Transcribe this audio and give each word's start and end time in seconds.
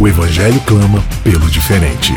O 0.00 0.06
Evangelho 0.06 0.60
clama 0.60 1.02
pelo 1.24 1.50
diferente. 1.50 2.14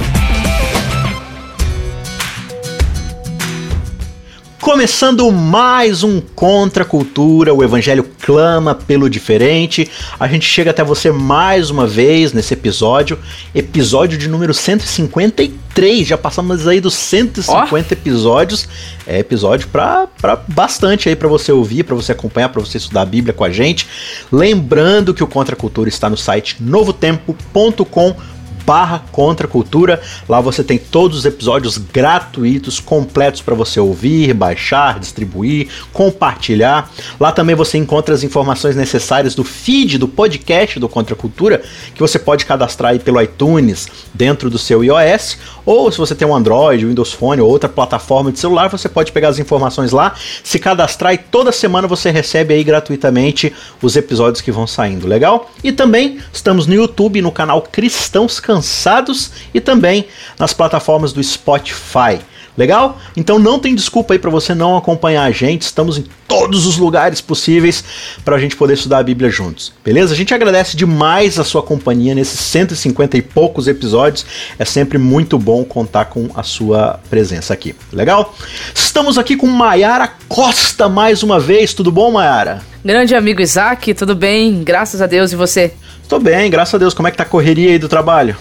Começando 4.61 5.31
mais 5.31 6.03
um 6.03 6.21
Contra 6.21 6.83
a 6.83 6.85
Cultura, 6.85 7.51
o 7.51 7.63
Evangelho 7.63 8.03
clama 8.21 8.75
pelo 8.75 9.09
diferente. 9.09 9.89
A 10.19 10.27
gente 10.27 10.45
chega 10.45 10.71
até 10.71 10.83
você 10.83 11.11
mais 11.11 11.69
uma 11.69 11.87
vez 11.87 12.33
nesse 12.33 12.53
episódio, 12.53 13.17
episódio 13.53 14.17
de 14.17 14.27
número 14.27 14.53
153. 14.53 16.07
Já 16.07 16.17
passamos 16.17 16.67
aí 16.67 16.79
dos 16.79 16.93
150 16.93 17.87
oh. 17.89 17.93
episódios. 17.93 18.67
É 19.07 19.19
episódio 19.19 19.67
para 19.67 20.07
bastante 20.47 21.09
aí 21.09 21.15
para 21.15 21.27
você 21.27 21.51
ouvir, 21.51 21.83
para 21.83 21.95
você 21.95 22.11
acompanhar, 22.11 22.49
para 22.49 22.61
você 22.61 22.77
estudar 22.77 23.01
a 23.01 23.05
Bíblia 23.05 23.33
com 23.33 23.43
a 23.43 23.49
gente. 23.49 23.87
Lembrando 24.31 25.13
que 25.13 25.23
o 25.23 25.27
Contra 25.27 25.55
a 25.55 25.57
Cultura 25.57 25.89
está 25.89 26.09
no 26.09 26.17
site 26.17 26.57
novotempo.com 26.59 28.15
barra 28.65 29.03
Contra 29.11 29.47
Cultura. 29.47 30.01
Lá 30.27 30.39
você 30.39 30.63
tem 30.63 30.77
todos 30.77 31.19
os 31.19 31.25
episódios 31.25 31.77
gratuitos, 31.77 32.79
completos 32.79 33.41
para 33.41 33.55
você 33.55 33.79
ouvir, 33.79 34.33
baixar, 34.33 34.99
distribuir, 34.99 35.69
compartilhar. 35.91 36.91
Lá 37.19 37.31
também 37.31 37.55
você 37.55 37.77
encontra 37.77 38.13
as 38.13 38.23
informações 38.23 38.75
necessárias 38.75 39.35
do 39.35 39.43
feed 39.43 39.97
do 39.97 40.07
podcast 40.07 40.79
do 40.79 40.87
Contra 40.87 41.15
Cultura, 41.15 41.61
que 41.93 42.01
você 42.01 42.17
pode 42.17 42.45
cadastrar 42.45 42.91
aí 42.91 42.99
pelo 42.99 43.21
iTunes 43.21 43.87
dentro 44.13 44.49
do 44.49 44.57
seu 44.57 44.83
iOS, 44.83 45.37
ou 45.65 45.91
se 45.91 45.97
você 45.97 46.15
tem 46.15 46.27
um 46.27 46.35
Android, 46.35 46.85
Windows 46.85 47.13
Phone 47.13 47.41
ou 47.41 47.49
outra 47.49 47.69
plataforma 47.69 48.31
de 48.31 48.39
celular, 48.39 48.69
você 48.69 48.89
pode 48.89 49.11
pegar 49.11 49.29
as 49.29 49.39
informações 49.39 49.91
lá, 49.91 50.13
se 50.43 50.59
cadastrar 50.59 51.13
e 51.13 51.17
toda 51.17 51.51
semana 51.51 51.87
você 51.87 52.09
recebe 52.11 52.53
aí 52.53 52.63
gratuitamente 52.63 53.53
os 53.81 53.95
episódios 53.95 54.41
que 54.41 54.51
vão 54.51 54.67
saindo, 54.67 55.07
legal? 55.07 55.51
E 55.63 55.71
também 55.71 56.19
estamos 56.31 56.67
no 56.67 56.73
YouTube, 56.73 57.21
no 57.21 57.31
canal 57.31 57.61
Cristãos 57.61 58.39
Cansados 58.51 59.31
e 59.53 59.61
também 59.61 60.07
nas 60.37 60.53
plataformas 60.53 61.13
do 61.13 61.23
Spotify. 61.23 62.19
Legal? 62.57 62.99
Então 63.15 63.39
não 63.39 63.57
tem 63.57 63.73
desculpa 63.73 64.13
aí 64.13 64.19
para 64.19 64.29
você 64.29 64.53
não 64.53 64.75
acompanhar 64.75 65.23
a 65.23 65.31
gente. 65.31 65.61
Estamos 65.61 65.97
em 65.97 66.03
todos 66.27 66.65
os 66.65 66.75
lugares 66.75 67.21
possíveis 67.21 67.81
para 68.25 68.35
a 68.35 68.39
gente 68.39 68.57
poder 68.57 68.73
estudar 68.73 68.97
a 68.97 69.03
Bíblia 69.03 69.29
juntos. 69.29 69.71
Beleza? 69.85 70.13
A 70.13 70.17
gente 70.17 70.33
agradece 70.33 70.75
demais 70.75 71.39
a 71.39 71.45
sua 71.45 71.63
companhia 71.63 72.13
nesses 72.13 72.41
150 72.41 73.17
e 73.17 73.21
poucos 73.21 73.69
episódios. 73.69 74.25
É 74.59 74.65
sempre 74.65 74.97
muito 74.97 75.39
bom 75.39 75.63
contar 75.63 76.05
com 76.05 76.29
a 76.35 76.43
sua 76.43 76.99
presença 77.09 77.53
aqui. 77.53 77.73
Legal? 77.93 78.35
Estamos 78.75 79.17
aqui 79.17 79.37
com 79.37 79.47
Maiara 79.47 80.11
Costa 80.27 80.89
mais 80.89 81.23
uma 81.23 81.39
vez. 81.39 81.73
Tudo 81.73 81.89
bom, 81.89 82.11
Maiara? 82.11 82.61
Grande 82.83 83.15
amigo 83.15 83.41
Isaac, 83.41 83.93
tudo 83.93 84.13
bem? 84.13 84.61
Graças 84.61 85.01
a 85.01 85.07
Deus 85.07 85.31
e 85.31 85.37
você? 85.37 85.73
Tô 86.11 86.19
bem, 86.19 86.49
graças 86.49 86.73
a 86.73 86.77
Deus. 86.77 86.93
Como 86.93 87.07
é 87.07 87.11
que 87.11 87.15
tá 87.15 87.23
a 87.23 87.25
correria 87.25 87.69
aí 87.69 87.79
do 87.79 87.87
trabalho? 87.87 88.35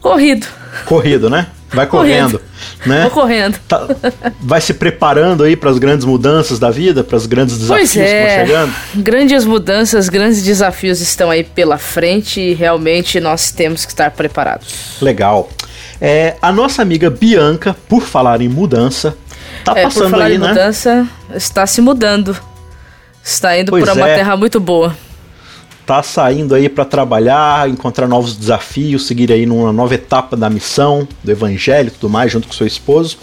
Corrido. 0.00 0.48
Corrido, 0.84 1.30
né? 1.30 1.46
Vai 1.72 1.86
correndo, 1.86 2.40
correndo. 2.40 2.42
né? 2.84 3.02
Vou 3.02 3.10
correndo. 3.12 3.56
Tá, 3.68 3.86
vai 4.40 4.60
se 4.60 4.74
preparando 4.74 5.44
aí 5.44 5.54
para 5.54 5.70
as 5.70 5.78
grandes 5.78 6.04
mudanças 6.04 6.58
da 6.58 6.70
vida, 6.70 7.04
para 7.04 7.16
os 7.16 7.24
grandes 7.24 7.56
desafios 7.56 7.92
pois 7.92 8.04
é. 8.04 8.04
que 8.04 8.26
vão 8.26 8.46
chegando? 8.46 8.74
Grandes 8.96 9.44
mudanças, 9.44 10.08
grandes 10.08 10.42
desafios 10.42 11.00
estão 11.00 11.30
aí 11.30 11.44
pela 11.44 11.78
frente 11.78 12.40
e 12.40 12.52
realmente 12.52 13.20
nós 13.20 13.52
temos 13.52 13.84
que 13.84 13.92
estar 13.92 14.10
preparados. 14.10 14.96
Legal. 15.00 15.48
É, 16.00 16.34
a 16.42 16.50
nossa 16.50 16.82
amiga 16.82 17.08
Bianca, 17.08 17.76
por 17.88 18.02
falar 18.02 18.40
em 18.40 18.48
mudança, 18.48 19.16
tá 19.64 19.78
é, 19.78 19.84
passando 19.84 20.02
por 20.02 20.10
falar 20.10 20.24
aí, 20.24 20.34
em 20.34 20.38
né? 20.38 20.48
mudança, 20.48 21.06
está 21.32 21.64
se 21.64 21.80
mudando. 21.80 22.36
Está 23.22 23.56
indo 23.56 23.70
para 23.70 23.94
uma 23.94 24.08
é. 24.08 24.16
terra 24.16 24.36
muito 24.36 24.58
boa 24.58 24.92
tá 25.86 26.02
saindo 26.02 26.54
aí 26.54 26.68
para 26.68 26.84
trabalhar, 26.84 27.68
encontrar 27.68 28.06
novos 28.06 28.36
desafios, 28.36 29.06
seguir 29.06 29.32
aí 29.32 29.46
numa 29.46 29.72
nova 29.72 29.94
etapa 29.94 30.36
da 30.36 30.48
missão, 30.48 31.06
do 31.22 31.30
evangelho 31.30 31.88
e 31.88 31.90
tudo 31.90 32.10
mais, 32.10 32.30
junto 32.30 32.46
com 32.46 32.54
seu 32.54 32.66
esposo. 32.66 33.18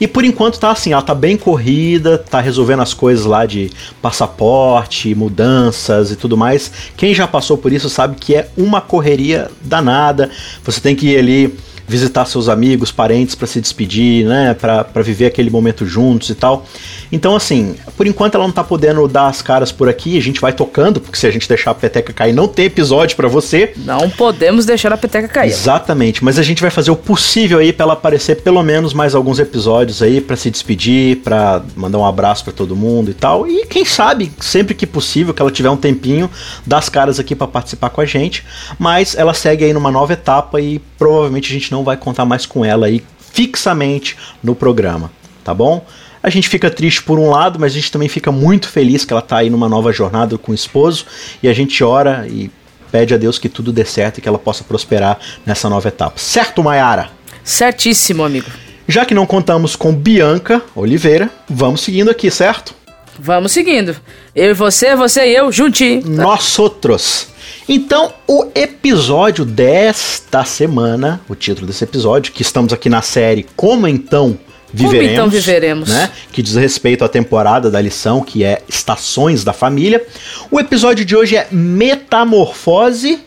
E 0.00 0.06
por 0.06 0.24
enquanto 0.24 0.58
tá 0.58 0.70
assim, 0.70 0.92
ela 0.92 1.02
tá 1.02 1.14
bem 1.14 1.36
corrida, 1.36 2.16
tá 2.16 2.40
resolvendo 2.40 2.80
as 2.80 2.94
coisas 2.94 3.26
lá 3.26 3.44
de 3.44 3.70
passaporte, 4.00 5.14
mudanças 5.14 6.10
e 6.10 6.16
tudo 6.16 6.38
mais. 6.38 6.72
Quem 6.96 7.12
já 7.12 7.28
passou 7.28 7.58
por 7.58 7.70
isso 7.70 7.90
sabe 7.90 8.16
que 8.16 8.34
é 8.34 8.48
uma 8.56 8.80
correria 8.80 9.50
danada. 9.60 10.30
Você 10.64 10.80
tem 10.80 10.96
que 10.96 11.08
ir 11.08 11.18
ali 11.18 11.58
visitar 11.90 12.24
seus 12.24 12.48
amigos, 12.48 12.92
parentes 12.92 13.34
para 13.34 13.48
se 13.48 13.60
despedir, 13.60 14.24
né, 14.24 14.54
para 14.54 15.02
viver 15.02 15.26
aquele 15.26 15.50
momento 15.50 15.84
juntos 15.84 16.30
e 16.30 16.34
tal. 16.34 16.64
Então, 17.10 17.34
assim, 17.34 17.74
por 17.96 18.06
enquanto 18.06 18.36
ela 18.36 18.44
não 18.44 18.52
tá 18.52 18.62
podendo 18.62 19.06
dar 19.08 19.26
as 19.26 19.42
caras 19.42 19.72
por 19.72 19.88
aqui, 19.88 20.16
a 20.16 20.22
gente 20.22 20.40
vai 20.40 20.52
tocando, 20.52 21.00
porque 21.00 21.18
se 21.18 21.26
a 21.26 21.30
gente 21.30 21.48
deixar 21.48 21.72
a 21.72 21.74
peteca 21.74 22.12
cair, 22.12 22.32
não 22.32 22.46
tem 22.46 22.66
episódio 22.66 23.16
para 23.16 23.26
você. 23.26 23.72
Não 23.76 24.08
podemos 24.08 24.64
deixar 24.64 24.92
a 24.92 24.96
peteca 24.96 25.26
cair. 25.26 25.50
Exatamente, 25.50 26.22
mas 26.22 26.38
a 26.38 26.42
gente 26.42 26.62
vai 26.62 26.70
fazer 26.70 26.92
o 26.92 26.96
possível 26.96 27.58
aí 27.58 27.72
para 27.72 27.84
ela 27.84 27.94
aparecer 27.94 28.36
pelo 28.42 28.62
menos 28.62 28.94
mais 28.94 29.14
alguns 29.14 29.40
episódios 29.40 30.00
aí 30.00 30.20
para 30.20 30.36
se 30.36 30.48
despedir, 30.48 31.16
para 31.16 31.62
mandar 31.74 31.98
um 31.98 32.06
abraço 32.06 32.44
para 32.44 32.52
todo 32.52 32.76
mundo 32.76 33.10
e 33.10 33.14
tal. 33.14 33.48
E 33.48 33.66
quem 33.66 33.84
sabe, 33.84 34.30
sempre 34.38 34.74
que 34.74 34.86
possível, 34.86 35.34
que 35.34 35.42
ela 35.42 35.50
tiver 35.50 35.70
um 35.70 35.76
tempinho, 35.76 36.30
dar 36.64 36.78
as 36.78 36.88
caras 36.88 37.18
aqui 37.18 37.34
para 37.34 37.48
participar 37.48 37.90
com 37.90 38.00
a 38.00 38.06
gente. 38.06 38.44
Mas 38.78 39.16
ela 39.16 39.34
segue 39.34 39.64
aí 39.64 39.72
numa 39.72 39.90
nova 39.90 40.12
etapa 40.12 40.60
e 40.60 40.78
provavelmente 40.98 41.50
a 41.50 41.52
gente 41.52 41.72
não 41.72 41.79
não 41.80 41.84
vai 41.84 41.96
contar 41.96 42.24
mais 42.24 42.46
com 42.46 42.64
ela 42.64 42.86
aí 42.86 43.02
fixamente 43.32 44.16
no 44.42 44.54
programa, 44.54 45.10
tá 45.42 45.54
bom? 45.54 45.84
A 46.22 46.28
gente 46.28 46.48
fica 46.48 46.70
triste 46.70 47.02
por 47.02 47.18
um 47.18 47.30
lado, 47.30 47.58
mas 47.58 47.72
a 47.72 47.74
gente 47.74 47.90
também 47.90 48.08
fica 48.08 48.30
muito 48.30 48.68
feliz 48.68 49.04
que 49.06 49.12
ela 49.12 49.22
tá 49.22 49.38
aí 49.38 49.48
numa 49.48 49.68
nova 49.68 49.90
jornada 49.90 50.36
com 50.36 50.52
o 50.52 50.54
esposo 50.54 51.06
e 51.42 51.48
a 51.48 51.52
gente 51.54 51.82
ora 51.82 52.26
e 52.28 52.50
pede 52.92 53.14
a 53.14 53.16
Deus 53.16 53.38
que 53.38 53.48
tudo 53.48 53.72
dê 53.72 53.84
certo 53.84 54.18
e 54.18 54.20
que 54.20 54.28
ela 54.28 54.38
possa 54.38 54.62
prosperar 54.62 55.18
nessa 55.46 55.70
nova 55.70 55.88
etapa. 55.88 56.18
Certo, 56.18 56.62
Maiara? 56.62 57.08
Certíssimo, 57.42 58.22
amigo. 58.22 58.50
Já 58.86 59.06
que 59.06 59.14
não 59.14 59.24
contamos 59.24 59.74
com 59.74 59.94
Bianca 59.94 60.60
Oliveira, 60.74 61.30
vamos 61.48 61.80
seguindo 61.80 62.10
aqui, 62.10 62.30
certo? 62.30 62.74
Vamos 63.18 63.52
seguindo. 63.52 63.96
Eu 64.34 64.50
e 64.50 64.54
você, 64.54 64.94
você 64.94 65.26
e 65.26 65.36
eu, 65.36 65.50
juntinho. 65.50 66.02
Nós 66.06 66.58
outros. 66.58 67.28
Então, 67.72 68.12
o 68.26 68.50
episódio 68.52 69.44
desta 69.44 70.44
semana, 70.44 71.20
o 71.28 71.36
título 71.36 71.68
desse 71.68 71.84
episódio, 71.84 72.32
que 72.32 72.42
estamos 72.42 72.72
aqui 72.72 72.88
na 72.88 73.00
série 73.00 73.46
Como 73.54 73.86
Então 73.86 74.36
Viveremos, 74.74 75.06
Como 75.06 75.12
então 75.12 75.28
viveremos? 75.30 75.88
Né? 75.88 76.10
Que 76.32 76.42
diz 76.42 76.56
respeito 76.56 77.04
à 77.04 77.08
temporada 77.08 77.70
da 77.70 77.80
lição, 77.80 78.22
que 78.22 78.42
é 78.42 78.62
Estações 78.68 79.44
da 79.44 79.52
Família. 79.52 80.04
O 80.50 80.58
episódio 80.58 81.04
de 81.04 81.14
hoje 81.14 81.36
é 81.36 81.46
Metamorfose 81.52 83.20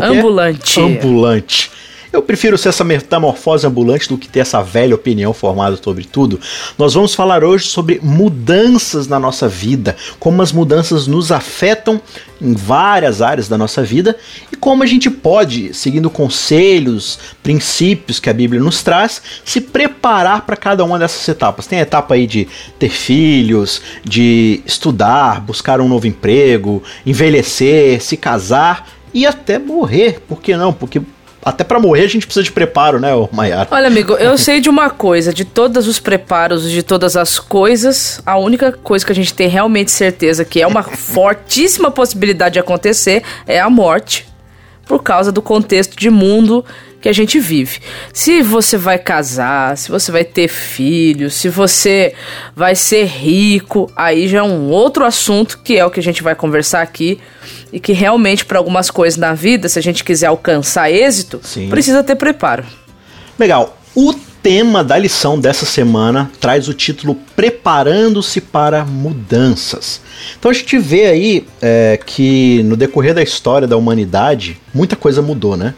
Ambulante. 0.00 0.80
Ambulante. 0.80 1.70
Eu 2.12 2.22
prefiro 2.22 2.58
ser 2.58 2.70
essa 2.70 2.82
metamorfose 2.82 3.64
ambulante 3.64 4.08
do 4.08 4.18
que 4.18 4.28
ter 4.28 4.40
essa 4.40 4.60
velha 4.60 4.96
opinião 4.96 5.32
formada 5.32 5.78
sobre 5.80 6.04
tudo. 6.04 6.40
Nós 6.76 6.94
vamos 6.94 7.14
falar 7.14 7.44
hoje 7.44 7.66
sobre 7.66 8.00
mudanças 8.02 9.06
na 9.06 9.16
nossa 9.20 9.48
vida, 9.48 9.96
como 10.18 10.42
as 10.42 10.50
mudanças 10.50 11.06
nos 11.06 11.30
afetam 11.30 12.00
em 12.42 12.52
várias 12.52 13.22
áreas 13.22 13.48
da 13.48 13.56
nossa 13.56 13.84
vida 13.84 14.16
e 14.50 14.56
como 14.56 14.82
a 14.82 14.86
gente 14.86 15.08
pode, 15.08 15.72
seguindo 15.72 16.10
conselhos, 16.10 17.20
princípios 17.44 18.18
que 18.18 18.28
a 18.28 18.34
Bíblia 18.34 18.60
nos 18.60 18.82
traz, 18.82 19.22
se 19.44 19.60
preparar 19.60 20.44
para 20.44 20.56
cada 20.56 20.84
uma 20.84 20.98
dessas 20.98 21.28
etapas. 21.28 21.68
Tem 21.68 21.78
a 21.78 21.82
etapa 21.82 22.14
aí 22.14 22.26
de 22.26 22.48
ter 22.76 22.90
filhos, 22.90 23.80
de 24.02 24.62
estudar, 24.66 25.40
buscar 25.40 25.80
um 25.80 25.88
novo 25.88 26.08
emprego, 26.08 26.82
envelhecer, 27.06 28.02
se 28.02 28.16
casar 28.16 28.88
e 29.14 29.24
até 29.24 29.60
morrer. 29.60 30.20
Por 30.26 30.40
que 30.40 30.56
não? 30.56 30.72
Porque 30.72 31.00
até 31.44 31.64
para 31.64 31.78
morrer 31.78 32.04
a 32.04 32.08
gente 32.08 32.26
precisa 32.26 32.44
de 32.44 32.52
preparo, 32.52 33.00
né, 33.00 33.10
Maiara? 33.32 33.68
Olha, 33.70 33.86
amigo, 33.86 34.14
eu 34.14 34.36
sei 34.38 34.60
de 34.60 34.68
uma 34.68 34.90
coisa, 34.90 35.32
de 35.32 35.44
todos 35.44 35.88
os 35.88 35.98
preparos, 35.98 36.70
de 36.70 36.82
todas 36.82 37.16
as 37.16 37.38
coisas, 37.38 38.20
a 38.26 38.36
única 38.36 38.72
coisa 38.72 39.04
que 39.04 39.12
a 39.12 39.14
gente 39.14 39.32
tem 39.32 39.48
realmente 39.48 39.90
certeza 39.90 40.44
que 40.44 40.60
é 40.60 40.66
uma 40.66 40.82
fortíssima 40.84 41.90
possibilidade 41.90 42.54
de 42.54 42.58
acontecer 42.58 43.22
é 43.46 43.58
a 43.58 43.70
morte, 43.70 44.28
por 44.86 45.02
causa 45.02 45.30
do 45.30 45.40
contexto 45.40 45.96
de 45.96 46.10
mundo 46.10 46.64
que 47.00 47.08
a 47.08 47.12
gente 47.12 47.38
vive. 47.38 47.80
Se 48.12 48.42
você 48.42 48.76
vai 48.76 48.98
casar, 48.98 49.76
se 49.76 49.90
você 49.90 50.12
vai 50.12 50.24
ter 50.24 50.48
filhos, 50.48 51.34
se 51.34 51.48
você 51.48 52.12
vai 52.54 52.74
ser 52.74 53.04
rico, 53.06 53.90
aí 53.96 54.28
já 54.28 54.38
é 54.38 54.42
um 54.42 54.68
outro 54.68 55.04
assunto 55.04 55.60
que 55.62 55.78
é 55.78 55.84
o 55.84 55.90
que 55.90 56.00
a 56.00 56.02
gente 56.02 56.22
vai 56.22 56.34
conversar 56.34 56.82
aqui 56.82 57.18
e 57.72 57.78
que 57.80 57.92
realmente 57.92 58.44
para 58.44 58.58
algumas 58.58 58.90
coisas 58.90 59.18
na 59.18 59.34
vida, 59.34 59.68
se 59.68 59.78
a 59.78 59.82
gente 59.82 60.02
quiser 60.04 60.26
alcançar 60.26 60.90
êxito, 60.90 61.40
Sim. 61.42 61.68
precisa 61.68 62.02
ter 62.02 62.16
preparo. 62.16 62.64
Legal. 63.38 63.76
O 63.94 64.14
tema 64.42 64.82
da 64.82 64.96
lição 64.96 65.38
dessa 65.38 65.66
semana 65.66 66.30
traz 66.40 66.68
o 66.68 66.74
título 66.74 67.16
Preparando-se 67.36 68.40
para 68.40 68.84
Mudanças. 68.84 70.00
Então 70.38 70.50
a 70.50 70.54
gente 70.54 70.78
vê 70.78 71.06
aí 71.06 71.46
é, 71.60 71.98
que 72.04 72.62
no 72.64 72.76
decorrer 72.76 73.14
da 73.14 73.22
história 73.22 73.68
da 73.68 73.76
humanidade, 73.76 74.58
muita 74.72 74.96
coisa 74.96 75.20
mudou, 75.20 75.56
né? 75.56 75.74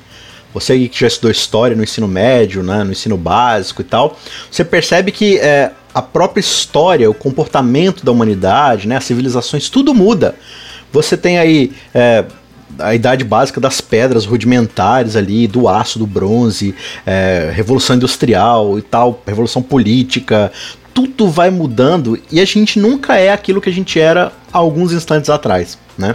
Você 0.54 0.78
que 0.86 1.00
já 1.00 1.06
estudou 1.06 1.30
história 1.30 1.74
no 1.74 1.82
ensino 1.82 2.06
médio, 2.06 2.62
né, 2.62 2.84
no 2.84 2.92
ensino 2.92 3.16
básico 3.16 3.80
e 3.80 3.84
tal, 3.84 4.18
você 4.50 4.62
percebe 4.62 5.10
que 5.10 5.38
é, 5.38 5.70
a 5.94 6.02
própria 6.02 6.40
história, 6.40 7.10
o 7.10 7.14
comportamento 7.14 8.04
da 8.04 8.12
humanidade, 8.12 8.86
né, 8.86 8.96
as 8.96 9.04
civilizações, 9.04 9.70
tudo 9.70 9.94
muda. 9.94 10.34
Você 10.92 11.16
tem 11.16 11.38
aí 11.38 11.72
é, 11.94 12.24
a 12.78 12.94
idade 12.94 13.24
básica 13.24 13.60
das 13.60 13.80
pedras 13.80 14.24
rudimentares 14.24 15.16
ali, 15.16 15.46
do 15.46 15.68
aço, 15.68 15.98
do 15.98 16.06
bronze, 16.06 16.74
é, 17.06 17.50
revolução 17.54 17.96
industrial 17.96 18.78
e 18.78 18.82
tal, 18.82 19.22
revolução 19.26 19.62
política, 19.62 20.52
tudo 20.94 21.28
vai 21.28 21.50
mudando 21.50 22.18
e 22.30 22.40
a 22.40 22.44
gente 22.44 22.78
nunca 22.78 23.16
é 23.16 23.32
aquilo 23.32 23.60
que 23.60 23.68
a 23.68 23.72
gente 23.72 23.98
era 23.98 24.32
há 24.52 24.58
alguns 24.58 24.92
instantes 24.92 25.30
atrás, 25.30 25.78
né? 25.96 26.14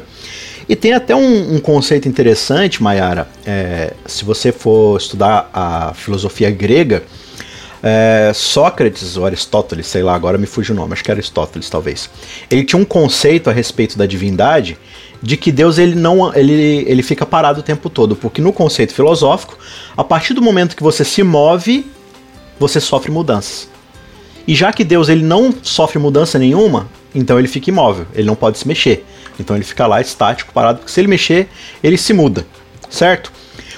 E 0.69 0.75
tem 0.75 0.93
até 0.93 1.15
um, 1.15 1.55
um 1.55 1.59
conceito 1.59 2.09
interessante, 2.09 2.83
Mayara, 2.83 3.27
é, 3.45 3.93
se 4.05 4.25
você 4.25 4.51
for 4.51 4.97
estudar 4.97 5.49
a 5.53 5.93
filosofia 5.93 6.51
grega, 6.51 7.03
é, 7.83 8.31
Sócrates 8.33 9.17
ou 9.17 9.25
Aristóteles, 9.25 9.87
sei 9.87 10.03
lá, 10.03 10.15
agora 10.15 10.37
me 10.37 10.47
fugiu 10.47 10.73
o 10.73 10.77
nome, 10.77 10.93
acho 10.93 11.03
que 11.03 11.11
Aristóteles 11.11 11.69
talvez. 11.69 12.09
Ele 12.49 12.63
tinha 12.63 12.79
um 12.79 12.85
conceito 12.85 13.49
a 13.49 13.53
respeito 13.53 13.97
da 13.97 14.05
divindade 14.05 14.77
de 15.21 15.35
que 15.35 15.51
Deus 15.51 15.77
ele 15.77 15.95
não 15.95 16.33
ele, 16.35 16.85
ele 16.87 17.01
fica 17.01 17.25
parado 17.25 17.59
o 17.59 17.63
tempo 17.63 17.89
todo, 17.89 18.15
porque 18.15 18.41
no 18.41 18.53
conceito 18.53 18.93
filosófico, 18.93 19.57
a 19.95 20.03
partir 20.03 20.33
do 20.33 20.41
momento 20.41 20.75
que 20.75 20.83
você 20.83 21.03
se 21.03 21.23
move, 21.23 21.85
você 22.59 22.79
sofre 22.79 23.11
mudanças. 23.11 23.69
E 24.47 24.55
já 24.55 24.71
que 24.71 24.83
Deus 24.83 25.09
ele 25.09 25.23
não 25.23 25.53
sofre 25.61 25.99
mudança 25.99 26.39
nenhuma, 26.39 26.87
então 27.13 27.37
ele 27.37 27.47
fica 27.47 27.69
imóvel, 27.69 28.05
ele 28.13 28.27
não 28.27 28.35
pode 28.35 28.57
se 28.57 28.67
mexer. 28.67 29.05
Então 29.39 29.55
ele 29.55 29.65
fica 29.65 29.85
lá 29.85 29.99
estático, 30.01 30.53
parado, 30.53 30.79
porque 30.79 30.91
se 30.91 30.99
ele 30.99 31.07
mexer, 31.07 31.49
ele 31.83 31.97
se 31.97 32.13
muda, 32.13 32.45
certo? 32.89 33.31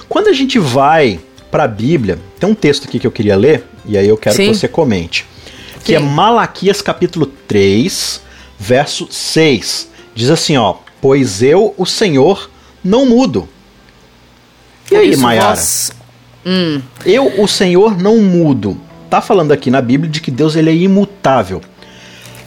Quando 0.08 0.28
a 0.28 0.32
gente 0.32 0.58
vai 0.58 1.20
para 1.50 1.64
a 1.64 1.68
Bíblia, 1.68 2.18
tem 2.38 2.48
um 2.48 2.54
texto 2.54 2.84
aqui 2.86 2.98
que 2.98 3.06
eu 3.06 3.10
queria 3.10 3.36
ler, 3.36 3.64
e 3.84 3.96
aí 3.98 4.08
eu 4.08 4.16
quero 4.16 4.36
Sim. 4.36 4.50
que 4.52 4.56
você 4.58 4.68
comente. 4.68 5.26
Que 5.84 5.92
Sim. 5.92 5.94
é 5.96 5.98
Malaquias 5.98 6.80
capítulo 6.82 7.26
3, 7.26 8.20
verso 8.58 9.08
6. 9.10 9.88
Diz 10.14 10.30
assim, 10.30 10.56
ó: 10.56 10.74
"Pois 11.00 11.42
eu, 11.42 11.74
o 11.76 11.86
Senhor, 11.86 12.50
não 12.84 13.06
mudo". 13.06 13.48
E 14.90 14.96
aí, 14.96 15.16
Maiara? 15.16 15.48
vós- 15.50 15.92
Hum, 16.44 16.80
Eu, 17.04 17.42
o 17.42 17.46
Senhor, 17.46 18.00
não 18.00 18.18
mudo. 18.18 18.80
Tá 19.10 19.20
falando 19.20 19.52
aqui 19.52 19.70
na 19.70 19.82
Bíblia 19.82 20.10
de 20.10 20.20
que 20.22 20.30
Deus 20.30 20.56
ele 20.56 20.70
é 20.70 20.74
imutável. 20.74 21.60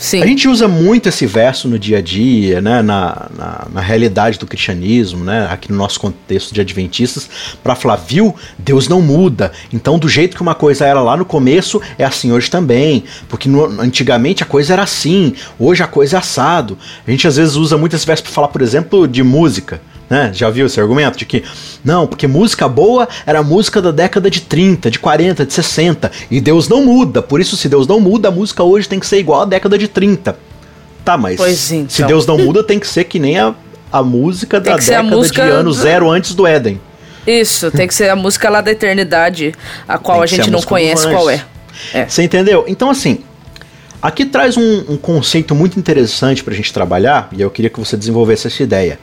Sim. 0.03 0.21
A 0.21 0.27
gente 0.27 0.47
usa 0.47 0.67
muito 0.67 1.07
esse 1.09 1.25
verso 1.25 1.67
no 1.67 1.79
dia 1.79 1.99
a 1.99 2.01
dia, 2.01 2.61
né, 2.61 2.81
na, 2.81 3.27
na, 3.35 3.67
na 3.73 3.81
realidade 3.81 4.37
do 4.37 4.45
cristianismo, 4.45 5.23
né, 5.23 5.47
aqui 5.49 5.71
no 5.71 5.77
nosso 5.77 5.99
contexto 5.99 6.53
de 6.53 6.59
adventistas, 6.61 7.29
para 7.63 7.75
falar, 7.75 7.95
viu, 7.95 8.35
Deus 8.57 8.87
não 8.87 9.01
muda. 9.01 9.51
Então, 9.71 9.97
do 9.97 10.09
jeito 10.09 10.35
que 10.35 10.41
uma 10.41 10.55
coisa 10.55 10.85
era 10.85 11.01
lá 11.01 11.15
no 11.15 11.25
começo, 11.25 11.81
é 11.97 12.03
assim 12.03 12.31
hoje 12.31 12.49
também. 12.49 13.03
Porque 13.29 13.47
no- 13.47 13.79
antigamente 13.81 14.43
a 14.43 14.45
coisa 14.45 14.73
era 14.73 14.83
assim, 14.83 15.33
hoje 15.57 15.81
a 15.81 15.87
coisa 15.87 16.17
é 16.17 16.19
assado. 16.19 16.77
A 17.07 17.11
gente 17.11 17.27
às 17.27 17.37
vezes 17.37 17.55
usa 17.55 17.77
muito 17.77 17.95
esse 17.95 18.05
verso 18.05 18.23
para 18.23 18.31
falar, 18.31 18.49
por 18.49 18.61
exemplo, 18.61 19.07
de 19.07 19.23
música. 19.23 19.81
Né? 20.13 20.29
Já 20.31 20.47
viu 20.51 20.67
esse 20.67 20.79
argumento 20.79 21.17
de 21.17 21.25
que 21.25 21.43
não, 21.83 22.05
porque 22.05 22.27
música 22.27 22.67
boa 22.69 23.07
era 23.25 23.41
música 23.41 23.81
da 23.81 23.89
década 23.89 24.29
de 24.29 24.41
30, 24.41 24.91
de 24.91 24.99
40, 24.99 25.43
de 25.43 25.51
60 25.51 26.11
e 26.29 26.39
Deus 26.39 26.69
não 26.69 26.85
muda. 26.85 27.19
Por 27.23 27.41
isso, 27.41 27.57
se 27.57 27.67
Deus 27.67 27.87
não 27.87 27.99
muda, 27.99 28.27
a 28.27 28.31
música 28.31 28.61
hoje 28.63 28.87
tem 28.87 28.99
que 28.99 29.07
ser 29.07 29.17
igual 29.17 29.41
à 29.41 29.45
década 29.45 29.75
de 29.75 29.87
30. 29.87 30.37
Tá, 31.03 31.17
mas 31.17 31.39
então. 31.71 31.89
se 31.89 32.03
Deus 32.03 32.27
não 32.27 32.37
muda, 32.37 32.63
tem 32.63 32.79
que 32.79 32.85
ser 32.87 33.05
que 33.05 33.17
nem 33.17 33.39
a, 33.39 33.55
a 33.91 34.03
música 34.03 34.61
Tem 34.61 34.73
da 34.73 34.77
década 34.77 35.01
música 35.01 35.45
de 35.45 35.49
ano 35.49 35.69
do- 35.71 35.73
zero 35.73 36.11
antes 36.11 36.35
do 36.35 36.45
Éden. 36.45 36.79
Isso, 37.25 37.71
tem 37.71 37.87
que 37.87 37.95
ser 37.95 38.11
a 38.11 38.15
música 38.15 38.51
lá 38.51 38.61
da 38.61 38.69
eternidade, 38.69 39.55
a 39.87 39.97
qual 39.97 40.21
a 40.21 40.27
gente 40.27 40.47
a 40.47 40.51
não 40.51 40.61
conhece 40.61 41.09
qual 41.09 41.27
é. 41.27 41.43
É. 41.91 42.05
Você 42.05 42.21
entendeu? 42.21 42.65
Então, 42.67 42.91
assim, 42.91 43.17
aqui 44.03 44.25
traz 44.25 44.57
um, 44.57 44.83
um 44.89 44.97
conceito 44.97 45.55
muito 45.55 45.79
interessante 45.79 46.43
pra 46.43 46.53
gente 46.53 46.73
trabalhar, 46.73 47.29
e 47.31 47.41
eu 47.41 47.49
queria 47.49 47.69
que 47.69 47.79
você 47.79 47.95
desenvolvesse 47.95 48.47
essa 48.47 48.61
ideia. 48.61 48.99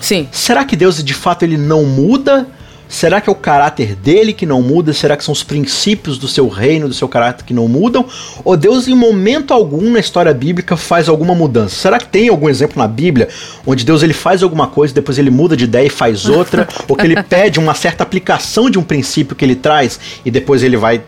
Sim. 0.00 0.28
Será 0.30 0.64
que 0.64 0.76
Deus 0.76 1.02
de 1.02 1.14
fato 1.14 1.42
ele 1.42 1.56
não 1.56 1.84
muda? 1.84 2.46
Será 2.92 3.22
que 3.22 3.30
é 3.30 3.32
o 3.32 3.34
caráter 3.34 3.96
dele 3.96 4.34
que 4.34 4.44
não 4.44 4.60
muda? 4.60 4.92
Será 4.92 5.16
que 5.16 5.24
são 5.24 5.32
os 5.32 5.42
princípios 5.42 6.18
do 6.18 6.28
seu 6.28 6.46
reino, 6.46 6.86
do 6.86 6.92
seu 6.92 7.08
caráter 7.08 7.42
que 7.42 7.54
não 7.54 7.66
mudam? 7.66 8.04
Ou 8.44 8.54
Deus 8.54 8.86
em 8.86 8.94
momento 8.94 9.54
algum 9.54 9.90
na 9.90 9.98
história 9.98 10.34
bíblica 10.34 10.76
faz 10.76 11.08
alguma 11.08 11.34
mudança? 11.34 11.74
Será 11.74 11.98
que 11.98 12.06
tem 12.06 12.28
algum 12.28 12.50
exemplo 12.50 12.78
na 12.78 12.86
Bíblia 12.86 13.30
onde 13.64 13.82
Deus 13.82 14.02
ele 14.02 14.12
faz 14.12 14.42
alguma 14.42 14.66
coisa, 14.66 14.92
depois 14.92 15.18
ele 15.18 15.30
muda 15.30 15.56
de 15.56 15.64
ideia 15.64 15.86
e 15.86 15.90
faz 15.90 16.28
outra, 16.28 16.68
ou 16.86 16.94
que 16.94 17.06
ele 17.06 17.22
pede 17.22 17.58
uma 17.58 17.72
certa 17.72 18.02
aplicação 18.02 18.68
de 18.68 18.78
um 18.78 18.82
princípio 18.82 19.34
que 19.34 19.42
ele 19.42 19.56
traz 19.56 19.98
e 20.22 20.30
depois 20.30 20.62
ele 20.62 20.76
vai 20.76 21.02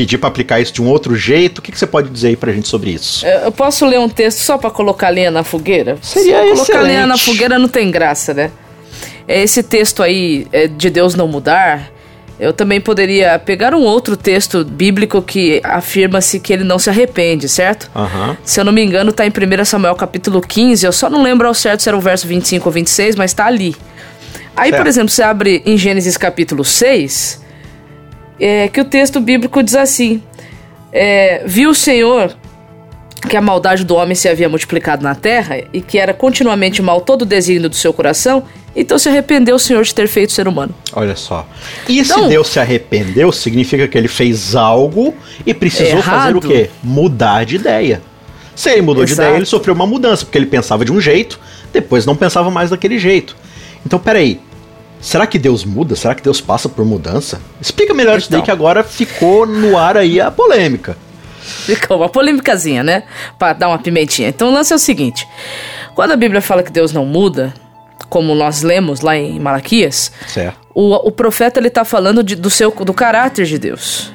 pedir 0.00 0.16
para 0.16 0.28
aplicar 0.28 0.58
isso 0.60 0.72
de 0.72 0.80
um 0.80 0.88
outro 0.88 1.14
jeito? 1.14 1.58
O 1.58 1.62
que, 1.62 1.70
que 1.70 1.78
você 1.78 1.86
pode 1.86 2.08
dizer 2.08 2.28
aí 2.28 2.36
pra 2.36 2.50
gente 2.52 2.66
sobre 2.68 2.90
isso? 2.90 3.26
Eu 3.26 3.52
posso 3.52 3.84
ler 3.84 3.98
um 4.00 4.08
texto 4.08 4.38
só 4.38 4.56
pra 4.56 4.70
colocar 4.70 5.10
lenha 5.10 5.30
na 5.30 5.44
fogueira? 5.44 5.98
Seria 6.00 6.36
Só 6.36 6.42
Colocar 6.42 6.62
excelente. 6.62 6.86
lenha 6.86 7.06
na 7.06 7.18
fogueira 7.18 7.58
não 7.58 7.68
tem 7.68 7.90
graça, 7.90 8.32
né? 8.32 8.50
É, 9.28 9.42
Esse 9.42 9.62
texto 9.62 10.02
aí 10.02 10.46
é, 10.52 10.66
de 10.66 10.88
Deus 10.88 11.14
não 11.14 11.28
mudar, 11.28 11.90
eu 12.38 12.54
também 12.54 12.80
poderia 12.80 13.38
pegar 13.38 13.74
um 13.74 13.82
outro 13.82 14.16
texto 14.16 14.64
bíblico 14.64 15.20
que 15.20 15.60
afirma-se 15.62 16.40
que 16.40 16.50
ele 16.50 16.64
não 16.64 16.78
se 16.78 16.88
arrepende, 16.88 17.46
certo? 17.46 17.90
Aham. 17.94 18.38
Se 18.42 18.58
eu 18.58 18.64
não 18.64 18.72
me 18.72 18.82
engano, 18.82 19.12
tá 19.12 19.26
em 19.26 19.30
1 19.30 19.64
Samuel 19.66 19.94
capítulo 19.96 20.40
15. 20.40 20.86
Eu 20.86 20.92
só 20.92 21.10
não 21.10 21.22
lembro 21.22 21.46
ao 21.46 21.52
certo 21.52 21.82
se 21.82 21.88
era 21.90 21.98
o 21.98 22.00
verso 22.00 22.26
25 22.26 22.66
ou 22.66 22.72
26, 22.72 23.16
mas 23.16 23.34
tá 23.34 23.44
ali. 23.44 23.76
Aí, 24.56 24.70
por 24.70 24.76
Certo. 24.78 24.88
exemplo, 24.88 25.10
você 25.10 25.22
abre 25.22 25.62
em 25.66 25.76
Gênesis 25.76 26.16
capítulo 26.16 26.64
6, 26.64 27.39
é, 28.40 28.68
que 28.68 28.80
o 28.80 28.84
texto 28.84 29.20
bíblico 29.20 29.62
diz 29.62 29.74
assim: 29.74 30.22
é, 30.92 31.42
Viu 31.46 31.70
o 31.70 31.74
Senhor 31.74 32.34
que 33.28 33.36
a 33.36 33.40
maldade 33.42 33.84
do 33.84 33.94
homem 33.96 34.14
se 34.14 34.28
havia 34.30 34.48
multiplicado 34.48 35.02
na 35.02 35.14
terra 35.14 35.62
e 35.74 35.82
que 35.82 35.98
era 35.98 36.14
continuamente 36.14 36.80
mal 36.80 37.02
todo 37.02 37.22
o 37.22 37.26
desígnio 37.26 37.68
do 37.68 37.76
seu 37.76 37.92
coração, 37.92 38.42
então 38.74 38.98
se 38.98 39.10
arrependeu 39.10 39.56
o 39.56 39.58
Senhor 39.58 39.84
de 39.84 39.94
ter 39.94 40.08
feito 40.08 40.30
o 40.30 40.32
ser 40.32 40.48
humano. 40.48 40.74
Olha 40.94 41.14
só. 41.14 41.46
E 41.86 42.02
se 42.02 42.12
Então- 42.12 42.28
Deus 42.28 42.48
se 42.48 42.58
arrependeu, 42.58 43.30
significa 43.30 43.86
que 43.86 43.98
ele 43.98 44.08
fez 44.08 44.54
algo 44.56 45.14
e 45.44 45.52
precisou 45.52 46.00
fazer 46.02 46.30
Errado. 46.30 46.36
o 46.38 46.40
quê? 46.40 46.70
Mudar 46.82 47.44
de 47.44 47.56
ideia. 47.56 48.00
Se 48.56 48.70
ele 48.70 48.80
mudou 48.82 49.04
de 49.04 49.12
Exato. 49.12 49.28
ideia, 49.28 49.36
ele 49.38 49.46
sofreu 49.46 49.74
uma 49.74 49.86
mudança, 49.86 50.24
porque 50.24 50.38
ele 50.38 50.46
pensava 50.46 50.82
de 50.84 50.90
um 50.92 50.98
jeito, 51.00 51.38
depois 51.74 52.06
não 52.06 52.16
pensava 52.16 52.50
mais 52.50 52.70
daquele 52.70 52.98
jeito. 52.98 53.36
Então, 53.84 53.98
peraí. 53.98 54.40
Será 55.00 55.26
que 55.26 55.38
Deus 55.38 55.64
muda? 55.64 55.96
Será 55.96 56.14
que 56.14 56.22
Deus 56.22 56.40
passa 56.40 56.68
por 56.68 56.84
mudança? 56.84 57.40
Explica 57.60 57.94
melhor 57.94 58.18
isso 58.18 58.30
daí 58.30 58.38
Então. 58.38 58.44
que 58.44 58.50
agora 58.50 58.84
ficou 58.84 59.46
no 59.46 59.78
ar 59.78 59.96
aí 59.96 60.20
a 60.20 60.30
polêmica. 60.30 60.96
Ficou 61.42 61.96
uma 61.96 62.08
polêmicazinha, 62.08 62.82
né? 62.82 63.04
Pra 63.38 63.52
dar 63.54 63.68
uma 63.68 63.78
pimentinha. 63.78 64.28
Então 64.28 64.48
o 64.48 64.52
lance 64.52 64.72
é 64.72 64.76
o 64.76 64.78
seguinte: 64.78 65.26
quando 65.94 66.12
a 66.12 66.16
Bíblia 66.16 66.40
fala 66.42 66.62
que 66.62 66.70
Deus 66.70 66.92
não 66.92 67.06
muda, 67.06 67.52
como 68.10 68.34
nós 68.34 68.62
lemos 68.62 69.00
lá 69.00 69.16
em 69.16 69.40
Malaquias, 69.40 70.12
o, 70.74 70.94
o 71.08 71.10
profeta 71.10 71.58
ele 71.58 71.70
tá 71.70 71.84
falando 71.84 72.22
de- 72.22 72.36
do 72.36 72.50
seu 72.50 72.70
do 72.70 72.92
caráter 72.92 73.46
de 73.46 73.58
Deus. 73.58 74.12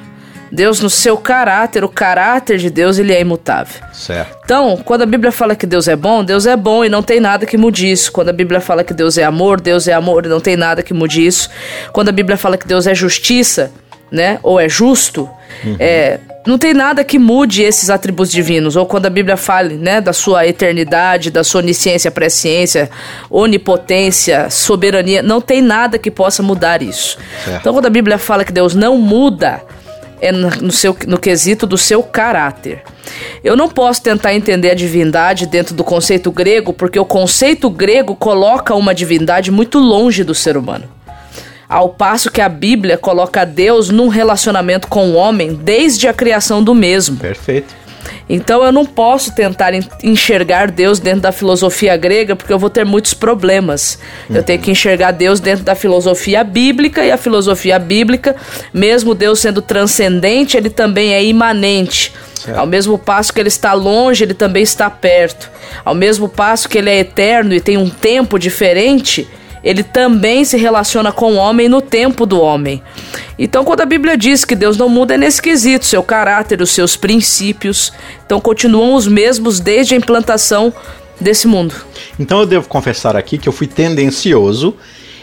Deus 0.56 0.80
no 0.80 0.88
seu 0.88 1.18
caráter, 1.18 1.84
o 1.84 1.88
caráter 1.88 2.56
de 2.56 2.70
Deus 2.70 2.98
ele 2.98 3.12
é 3.12 3.20
imutável. 3.20 3.82
Certo. 3.92 4.38
Então, 4.42 4.80
quando 4.82 5.02
a 5.02 5.06
Bíblia 5.06 5.30
fala 5.30 5.54
que 5.54 5.66
Deus 5.66 5.86
é 5.86 5.94
bom, 5.94 6.24
Deus 6.24 6.46
é 6.46 6.56
bom 6.56 6.82
e 6.82 6.88
não 6.88 7.02
tem 7.02 7.20
nada 7.20 7.44
que 7.44 7.58
mude 7.58 7.90
isso. 7.90 8.10
Quando 8.10 8.30
a 8.30 8.32
Bíblia 8.32 8.58
fala 8.58 8.82
que 8.82 8.94
Deus 8.94 9.18
é 9.18 9.24
amor, 9.24 9.60
Deus 9.60 9.86
é 9.86 9.92
amor 9.92 10.24
e 10.24 10.30
não 10.30 10.40
tem 10.40 10.56
nada 10.56 10.82
que 10.82 10.94
mude 10.94 11.26
isso. 11.26 11.50
Quando 11.92 12.08
a 12.08 12.12
Bíblia 12.12 12.38
fala 12.38 12.56
que 12.56 12.66
Deus 12.66 12.86
é 12.86 12.94
justiça, 12.94 13.70
né, 14.10 14.38
ou 14.42 14.58
é 14.58 14.66
justo, 14.66 15.28
é, 15.78 16.20
não 16.46 16.56
tem 16.56 16.72
nada 16.72 17.04
que 17.04 17.18
mude 17.18 17.62
esses 17.62 17.90
atributos 17.90 18.32
divinos. 18.32 18.76
Ou 18.76 18.86
quando 18.86 19.04
a 19.04 19.10
Bíblia 19.10 19.36
fala, 19.36 19.68
né, 19.68 20.00
da 20.00 20.14
sua 20.14 20.46
eternidade, 20.46 21.30
da 21.30 21.44
sua 21.44 21.60
onisciência, 21.60 22.10
presciência, 22.10 22.88
onipotência, 23.28 24.48
soberania, 24.48 25.22
não 25.22 25.38
tem 25.38 25.60
nada 25.60 25.98
que 25.98 26.10
possa 26.10 26.42
mudar 26.42 26.80
isso. 26.80 27.18
Certo. 27.44 27.60
Então, 27.60 27.74
quando 27.74 27.86
a 27.86 27.90
Bíblia 27.90 28.16
fala 28.16 28.42
que 28.42 28.52
Deus 28.52 28.74
não 28.74 28.96
muda, 28.96 29.60
é 30.20 30.32
no, 30.32 30.72
seu, 30.72 30.96
no 31.06 31.18
quesito 31.18 31.66
do 31.66 31.76
seu 31.76 32.02
caráter. 32.02 32.82
Eu 33.42 33.56
não 33.56 33.68
posso 33.68 34.02
tentar 34.02 34.34
entender 34.34 34.70
a 34.70 34.74
divindade 34.74 35.46
dentro 35.46 35.74
do 35.74 35.84
conceito 35.84 36.30
grego, 36.30 36.72
porque 36.72 36.98
o 36.98 37.04
conceito 37.04 37.70
grego 37.70 38.14
coloca 38.14 38.74
uma 38.74 38.94
divindade 38.94 39.50
muito 39.50 39.78
longe 39.78 40.24
do 40.24 40.34
ser 40.34 40.56
humano. 40.56 40.84
Ao 41.68 41.88
passo 41.88 42.30
que 42.30 42.40
a 42.40 42.48
Bíblia 42.48 42.96
coloca 42.96 43.44
Deus 43.44 43.90
num 43.90 44.08
relacionamento 44.08 44.86
com 44.86 45.10
o 45.10 45.14
homem 45.14 45.54
desde 45.54 46.06
a 46.06 46.12
criação 46.12 46.62
do 46.62 46.74
mesmo. 46.74 47.16
Perfeito. 47.16 47.74
Então 48.28 48.64
eu 48.64 48.72
não 48.72 48.84
posso 48.84 49.34
tentar 49.34 49.72
enxergar 50.02 50.70
Deus 50.70 50.98
dentro 50.98 51.20
da 51.20 51.32
filosofia 51.32 51.96
grega, 51.96 52.34
porque 52.34 52.52
eu 52.52 52.58
vou 52.58 52.70
ter 52.70 52.84
muitos 52.84 53.14
problemas. 53.14 53.98
Uhum. 54.28 54.36
Eu 54.36 54.42
tenho 54.42 54.60
que 54.60 54.70
enxergar 54.70 55.12
Deus 55.12 55.40
dentro 55.40 55.64
da 55.64 55.74
filosofia 55.74 56.42
bíblica, 56.42 57.04
e 57.04 57.10
a 57.10 57.16
filosofia 57.16 57.78
bíblica, 57.78 58.36
mesmo 58.72 59.14
Deus 59.14 59.40
sendo 59.40 59.62
transcendente, 59.62 60.56
ele 60.56 60.70
também 60.70 61.14
é 61.14 61.24
imanente. 61.24 62.12
Certo. 62.34 62.58
Ao 62.58 62.66
mesmo 62.66 62.98
passo 62.98 63.32
que 63.32 63.40
ele 63.40 63.48
está 63.48 63.72
longe, 63.72 64.24
ele 64.24 64.34
também 64.34 64.62
está 64.62 64.88
perto. 64.90 65.50
Ao 65.84 65.94
mesmo 65.94 66.28
passo 66.28 66.68
que 66.68 66.78
ele 66.78 66.90
é 66.90 66.98
eterno 66.98 67.54
e 67.54 67.60
tem 67.60 67.76
um 67.76 67.88
tempo 67.88 68.38
diferente, 68.38 69.26
ele 69.66 69.82
também 69.82 70.44
se 70.44 70.56
relaciona 70.56 71.10
com 71.10 71.32
o 71.32 71.36
homem 71.36 71.68
no 71.68 71.82
tempo 71.82 72.24
do 72.24 72.40
homem. 72.40 72.80
Então, 73.36 73.64
quando 73.64 73.80
a 73.80 73.84
Bíblia 73.84 74.16
diz 74.16 74.44
que 74.44 74.54
Deus 74.54 74.76
não 74.76 74.88
muda, 74.88 75.14
é 75.14 75.18
nesse 75.18 75.42
quesito, 75.42 75.84
seu 75.84 76.04
caráter, 76.04 76.62
os 76.62 76.70
seus 76.70 76.94
princípios, 76.94 77.92
então 78.24 78.40
continuam 78.40 78.94
os 78.94 79.08
mesmos 79.08 79.58
desde 79.58 79.94
a 79.94 79.96
implantação 79.96 80.72
desse 81.20 81.48
mundo. 81.48 81.74
Então 82.16 82.38
eu 82.38 82.46
devo 82.46 82.68
confessar 82.68 83.16
aqui 83.16 83.38
que 83.38 83.48
eu 83.48 83.52
fui 83.52 83.66
tendencioso 83.66 84.76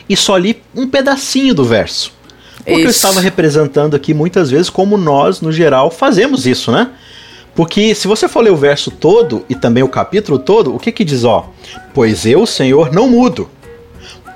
e 0.10 0.18
só 0.18 0.36
li 0.36 0.62
um 0.76 0.90
pedacinho 0.90 1.54
do 1.54 1.64
verso. 1.64 2.12
Porque 2.58 2.74
isso. 2.74 2.84
eu 2.88 2.92
estava 2.92 3.22
representando 3.22 3.96
aqui 3.96 4.14
muitas 4.14 4.52
vezes 4.52 4.70
como 4.70 4.98
nós, 4.98 5.40
no 5.40 5.54
geral, 5.54 5.90
fazemos 5.90 6.46
isso, 6.46 6.70
né? 6.70 6.90
Porque 7.56 7.96
se 7.96 8.10
você 8.10 8.28
for 8.28 8.42
ler 8.42 8.52
o 8.52 8.58
verso 8.58 8.92
todo 8.92 9.46
e 9.48 9.56
também 9.56 9.84
o 9.84 9.88
capítulo 9.88 10.38
todo, 10.38 10.76
o 10.76 10.80
que 10.80 10.92
que 10.92 11.06
diz, 11.06 11.24
ó? 11.24 11.50
Pois 11.94 12.26
eu, 12.26 12.46
Senhor, 12.46 12.92
não 12.92 13.08
mudo. 13.08 13.50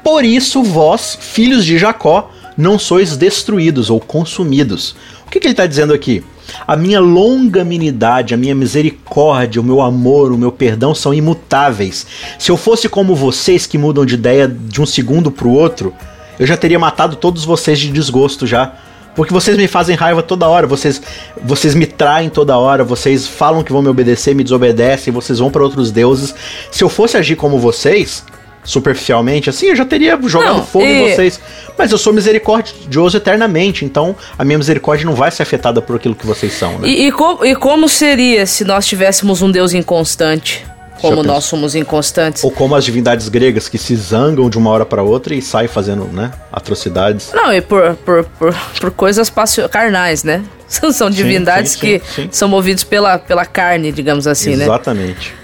Por 0.08 0.24
isso 0.24 0.64
vós, 0.64 1.18
filhos 1.20 1.66
de 1.66 1.78
Jacó, 1.78 2.32
não 2.58 2.80
sois 2.80 3.18
destruídos 3.18 3.90
ou 3.90 4.00
consumidos. 4.00 4.96
O 5.26 5.30
que, 5.30 5.38
que 5.38 5.48
ele 5.48 5.52
está 5.52 5.66
dizendo 5.66 5.94
aqui? 5.94 6.24
A 6.66 6.78
minha 6.78 7.02
longanimidade, 7.02 8.34
a 8.34 8.38
minha 8.38 8.56
misericórdia, 8.56 9.62
o 9.62 9.66
meu 9.66 9.82
amor, 9.82 10.32
o 10.32 10.38
meu 10.38 10.50
perdão 10.50 10.96
são 10.96 11.14
imutáveis. 11.14 12.08
Se 12.40 12.50
eu 12.50 12.56
fosse 12.56 12.88
como 12.88 13.18
vocês 13.18 13.66
que 13.66 13.78
mudam 13.78 14.06
de 14.06 14.14
ideia 14.14 14.48
de 14.48 14.82
um 14.82 14.86
segundo 14.86 15.30
para 15.30 15.46
o 15.46 15.54
outro, 15.54 15.94
eu 16.40 16.48
já 16.48 16.56
teria 16.56 16.80
matado 16.80 17.18
todos 17.18 17.44
vocês 17.44 17.78
de 17.78 17.92
desgosto 17.92 18.48
já. 18.48 18.76
Porque 19.14 19.34
vocês 19.34 19.58
me 19.58 19.68
fazem 19.68 19.98
raiva 19.98 20.24
toda 20.24 20.48
hora, 20.48 20.66
vocês, 20.66 21.02
vocês 21.44 21.76
me 21.76 21.86
traem 21.86 22.30
toda 22.30 22.58
hora, 22.58 22.86
vocês 22.86 23.28
falam 23.28 23.62
que 23.62 23.74
vão 23.74 23.82
me 23.82 23.90
obedecer, 23.90 24.34
me 24.34 24.44
desobedecem, 24.46 25.12
vocês 25.12 25.40
vão 25.40 25.52
para 25.52 25.64
outros 25.64 25.92
deuses. 25.92 26.34
Se 26.72 26.82
eu 26.82 26.88
fosse 26.88 27.18
agir 27.18 27.36
como 27.36 27.60
vocês, 27.60 28.24
superficialmente, 28.68 29.50
assim, 29.50 29.68
eu 29.68 29.76
já 29.76 29.86
teria 29.86 30.20
jogado 30.24 30.58
não, 30.58 30.66
fogo 30.66 30.86
e... 30.86 30.90
em 30.90 31.12
vocês. 31.16 31.40
Mas 31.78 31.92
eu 31.92 31.98
sou 31.98 32.12
misericordioso 32.12 33.16
eternamente, 33.16 33.86
então 33.86 34.16
a 34.38 34.44
minha 34.44 34.58
misericórdia 34.58 35.06
não 35.06 35.16
vai 35.16 35.32
ser 35.32 35.44
afetada 35.44 35.82
por 35.82 35.96
aquilo 35.96 36.14
que 36.14 36.28
vocês 36.28 36.54
são, 36.54 36.78
né? 36.78 36.88
E, 36.88 37.08
e, 37.08 37.12
com, 37.12 37.46
e 37.46 37.56
como 37.56 37.88
seria 37.88 38.46
se 38.46 38.66
nós 38.66 38.86
tivéssemos 38.86 39.42
um 39.42 39.50
Deus 39.50 39.74
inconstante? 39.74 40.66
Como 41.00 41.22
nós 41.22 41.44
somos 41.44 41.76
inconstantes. 41.76 42.44
Ou 42.44 42.50
como 42.50 42.76
as 42.76 42.84
divindades 42.84 43.30
gregas 43.30 43.70
que 43.70 43.78
se 43.78 43.96
zangam 43.96 44.50
de 44.50 44.58
uma 44.58 44.72
hora 44.72 44.84
para 44.84 45.04
outra 45.04 45.36
e 45.36 45.42
saem 45.44 45.68
fazendo, 45.68 46.06
né, 46.06 46.32
atrocidades. 46.52 47.32
Não, 47.34 47.54
e 47.54 47.62
por, 47.62 47.96
por, 47.98 48.24
por, 48.24 48.56
por 48.82 48.92
coisas 48.92 49.32
carnais, 49.72 50.24
né? 50.24 50.44
São, 50.68 50.92
são 50.92 51.10
divindades 51.10 51.74
sim, 51.74 51.80
sim, 51.80 52.02
sim, 52.14 52.28
que 52.28 52.36
são 52.36 52.50
movidos 52.50 52.84
pela, 52.84 53.18
pela 53.18 53.46
carne, 53.46 53.90
digamos 53.90 54.28
assim, 54.28 54.52
Exatamente. 54.52 54.60
né? 54.60 55.14
Exatamente. 55.14 55.36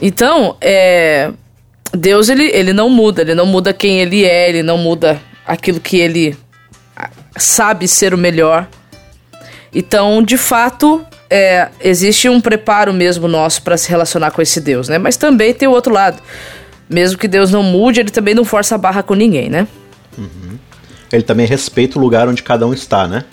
Então, 0.00 0.56
é, 0.60 1.32
Deus 1.92 2.28
ele, 2.28 2.44
ele 2.44 2.72
não 2.72 2.88
muda, 2.88 3.22
ele 3.22 3.34
não 3.34 3.46
muda 3.46 3.72
quem 3.72 4.00
ele 4.00 4.24
é, 4.24 4.48
ele 4.48 4.62
não 4.62 4.78
muda 4.78 5.20
aquilo 5.46 5.80
que 5.80 5.98
ele 5.98 6.36
sabe 7.36 7.88
ser 7.88 8.14
o 8.14 8.18
melhor. 8.18 8.68
Então, 9.72 10.22
de 10.22 10.36
fato, 10.36 11.04
é, 11.28 11.68
existe 11.80 12.28
um 12.28 12.40
preparo 12.40 12.92
mesmo 12.92 13.28
nosso 13.28 13.62
para 13.62 13.76
se 13.76 13.88
relacionar 13.88 14.30
com 14.32 14.42
esse 14.42 14.60
Deus, 14.60 14.88
né? 14.88 14.98
Mas 14.98 15.16
também 15.16 15.54
tem 15.54 15.68
o 15.68 15.72
outro 15.72 15.92
lado. 15.92 16.20
Mesmo 16.88 17.16
que 17.16 17.28
Deus 17.28 17.52
não 17.52 17.62
mude, 17.62 18.00
ele 18.00 18.10
também 18.10 18.34
não 18.34 18.44
força 18.44 18.74
a 18.74 18.78
barra 18.78 19.02
com 19.02 19.14
ninguém, 19.14 19.48
né? 19.48 19.66
Uhum. 20.18 20.58
Ele 21.12 21.22
também 21.22 21.46
respeita 21.46 21.98
o 21.98 22.02
lugar 22.02 22.28
onde 22.28 22.42
cada 22.42 22.66
um 22.66 22.72
está, 22.72 23.06
né? 23.06 23.24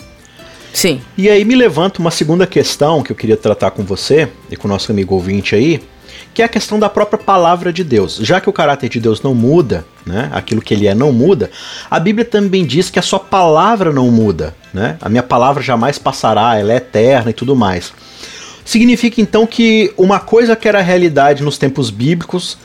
Sim. 0.72 1.00
E 1.16 1.28
aí 1.28 1.44
me 1.44 1.56
levanta 1.56 1.98
uma 1.98 2.10
segunda 2.10 2.46
questão 2.46 3.02
que 3.02 3.10
eu 3.10 3.16
queria 3.16 3.36
tratar 3.36 3.72
com 3.72 3.82
você 3.82 4.28
e 4.50 4.56
com 4.56 4.68
o 4.68 4.70
nosso 4.70 4.92
amigo 4.92 5.14
ouvinte 5.14 5.54
aí, 5.56 5.82
que 6.38 6.42
é 6.42 6.44
a 6.44 6.48
questão 6.48 6.78
da 6.78 6.88
própria 6.88 7.18
palavra 7.18 7.72
de 7.72 7.82
Deus. 7.82 8.20
Já 8.22 8.40
que 8.40 8.48
o 8.48 8.52
caráter 8.52 8.88
de 8.88 9.00
Deus 9.00 9.20
não 9.20 9.34
muda, 9.34 9.84
né, 10.06 10.30
aquilo 10.32 10.62
que 10.62 10.72
ele 10.72 10.86
é 10.86 10.94
não 10.94 11.10
muda, 11.10 11.50
a 11.90 11.98
Bíblia 11.98 12.24
também 12.24 12.64
diz 12.64 12.90
que 12.90 12.98
a 13.00 13.02
sua 13.02 13.18
palavra 13.18 13.92
não 13.92 14.08
muda. 14.08 14.54
Né? 14.72 14.96
A 15.00 15.08
minha 15.08 15.24
palavra 15.24 15.60
jamais 15.60 15.98
passará, 15.98 16.56
ela 16.56 16.72
é 16.72 16.76
eterna 16.76 17.30
e 17.30 17.32
tudo 17.32 17.56
mais. 17.56 17.92
Significa 18.64 19.20
então 19.20 19.48
que 19.48 19.92
uma 19.96 20.20
coisa 20.20 20.54
que 20.54 20.68
era 20.68 20.80
realidade 20.80 21.42
nos 21.42 21.58
tempos 21.58 21.90
bíblicos 21.90 22.56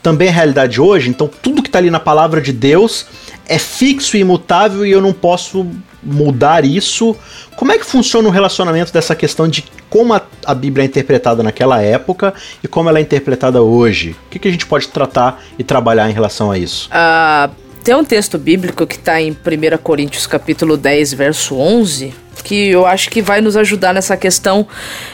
também 0.00 0.28
é 0.28 0.30
realidade 0.30 0.80
hoje, 0.80 1.10
então 1.10 1.28
tudo 1.42 1.62
que 1.62 1.68
está 1.68 1.80
ali 1.80 1.90
na 1.90 1.98
palavra 1.98 2.40
de 2.40 2.52
Deus 2.52 3.06
é 3.50 3.58
fixo 3.58 4.16
e 4.16 4.20
imutável 4.20 4.86
e 4.86 4.92
eu 4.92 5.02
não 5.02 5.12
posso 5.12 5.66
mudar 6.00 6.64
isso. 6.64 7.16
Como 7.56 7.72
é 7.72 7.78
que 7.78 7.84
funciona 7.84 8.28
o 8.28 8.30
relacionamento 8.30 8.92
dessa 8.92 9.12
questão 9.16 9.48
de 9.48 9.64
como 9.90 10.14
a, 10.14 10.22
a 10.46 10.54
Bíblia 10.54 10.84
é 10.84 10.86
interpretada 10.86 11.42
naquela 11.42 11.82
época 11.82 12.32
e 12.62 12.68
como 12.68 12.88
ela 12.88 13.00
é 13.00 13.02
interpretada 13.02 13.60
hoje? 13.60 14.14
O 14.26 14.30
que, 14.30 14.38
que 14.38 14.46
a 14.46 14.50
gente 14.52 14.66
pode 14.66 14.86
tratar 14.86 15.42
e 15.58 15.64
trabalhar 15.64 16.08
em 16.08 16.12
relação 16.12 16.48
a 16.48 16.56
isso? 16.56 16.88
Uh, 16.90 17.52
tem 17.82 17.92
um 17.92 18.04
texto 18.04 18.38
bíblico 18.38 18.86
que 18.86 18.94
está 18.94 19.20
em 19.20 19.32
1 19.32 19.36
Coríntios 19.82 20.28
capítulo 20.28 20.76
10, 20.76 21.12
verso 21.14 21.56
11, 21.56 22.14
que 22.44 22.68
eu 22.68 22.86
acho 22.86 23.10
que 23.10 23.20
vai 23.20 23.40
nos 23.40 23.56
ajudar 23.56 23.92
nessa 23.92 24.16
questão 24.16 24.64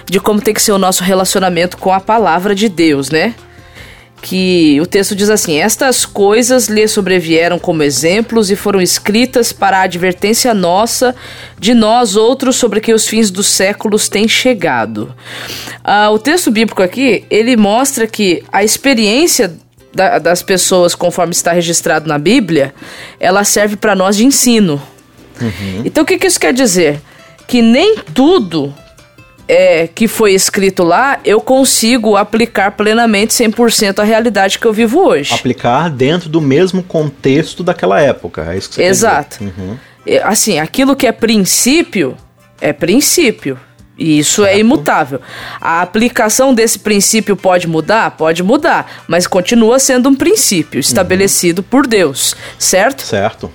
de 0.04 0.20
como 0.20 0.42
tem 0.42 0.52
que 0.52 0.60
ser 0.60 0.72
o 0.72 0.78
nosso 0.78 1.02
relacionamento 1.02 1.78
com 1.78 1.90
a 1.90 2.00
palavra 2.00 2.54
de 2.54 2.68
Deus, 2.68 3.08
né? 3.08 3.34
Que 4.22 4.80
o 4.80 4.86
texto 4.86 5.14
diz 5.14 5.30
assim: 5.30 5.58
Estas 5.58 6.04
coisas 6.04 6.68
lhe 6.68 6.86
sobrevieram 6.88 7.58
como 7.58 7.82
exemplos 7.82 8.50
e 8.50 8.56
foram 8.56 8.80
escritas 8.80 9.52
para 9.52 9.78
a 9.78 9.82
advertência 9.82 10.52
nossa 10.54 11.14
de 11.58 11.74
nós 11.74 12.16
outros 12.16 12.56
sobre 12.56 12.80
que 12.80 12.92
os 12.92 13.06
fins 13.06 13.30
dos 13.30 13.46
séculos 13.46 14.08
têm 14.08 14.26
chegado. 14.26 15.14
Ah, 15.84 16.10
o 16.10 16.18
texto 16.18 16.50
bíblico 16.50 16.82
aqui 16.82 17.24
ele 17.30 17.56
mostra 17.56 18.06
que 18.06 18.42
a 18.52 18.64
experiência 18.64 19.56
da, 19.94 20.18
das 20.18 20.42
pessoas, 20.42 20.94
conforme 20.94 21.32
está 21.32 21.52
registrado 21.52 22.08
na 22.08 22.18
Bíblia, 22.18 22.74
ela 23.18 23.44
serve 23.44 23.76
para 23.76 23.94
nós 23.94 24.16
de 24.16 24.24
ensino. 24.24 24.80
Uhum. 25.40 25.82
Então 25.84 26.02
o 26.02 26.06
que, 26.06 26.18
que 26.18 26.26
isso 26.26 26.40
quer 26.40 26.52
dizer? 26.52 27.00
Que 27.46 27.62
nem 27.62 27.96
tudo 28.14 28.74
é, 29.48 29.86
que 29.86 30.08
foi 30.08 30.32
escrito 30.32 30.82
lá, 30.82 31.20
eu 31.24 31.40
consigo 31.40 32.16
aplicar 32.16 32.72
plenamente 32.72 33.32
100% 33.32 34.00
a 34.00 34.04
realidade 34.04 34.58
que 34.58 34.66
eu 34.66 34.72
vivo 34.72 35.00
hoje. 35.00 35.32
Aplicar 35.32 35.88
dentro 35.88 36.28
do 36.28 36.40
mesmo 36.40 36.82
contexto 36.82 37.62
daquela 37.62 38.00
época, 38.00 38.52
é 38.52 38.58
isso 38.58 38.70
que 38.70 38.76
você 38.76 38.84
Exato. 38.84 39.44
Uhum. 39.44 39.76
Assim, 40.24 40.58
aquilo 40.58 40.96
que 40.96 41.06
é 41.06 41.12
princípio, 41.12 42.16
é 42.60 42.72
princípio. 42.72 43.58
E 43.98 44.18
isso 44.18 44.42
é 44.42 44.48
certo. 44.48 44.56
é 44.56 44.60
imutável. 44.60 45.20
A 45.58 45.80
aplicação 45.80 46.52
desse 46.52 46.78
princípio 46.78 47.34
pode 47.34 47.66
mudar? 47.66 48.10
Pode 48.10 48.42
mudar, 48.42 49.04
mas 49.08 49.26
continua 49.26 49.78
sendo 49.78 50.10
um 50.10 50.14
princípio 50.14 50.78
estabelecido 50.78 51.60
uhum. 51.60 51.68
por 51.70 51.86
Deus, 51.86 52.36
certo? 52.58 53.02
Certo. 53.02 53.50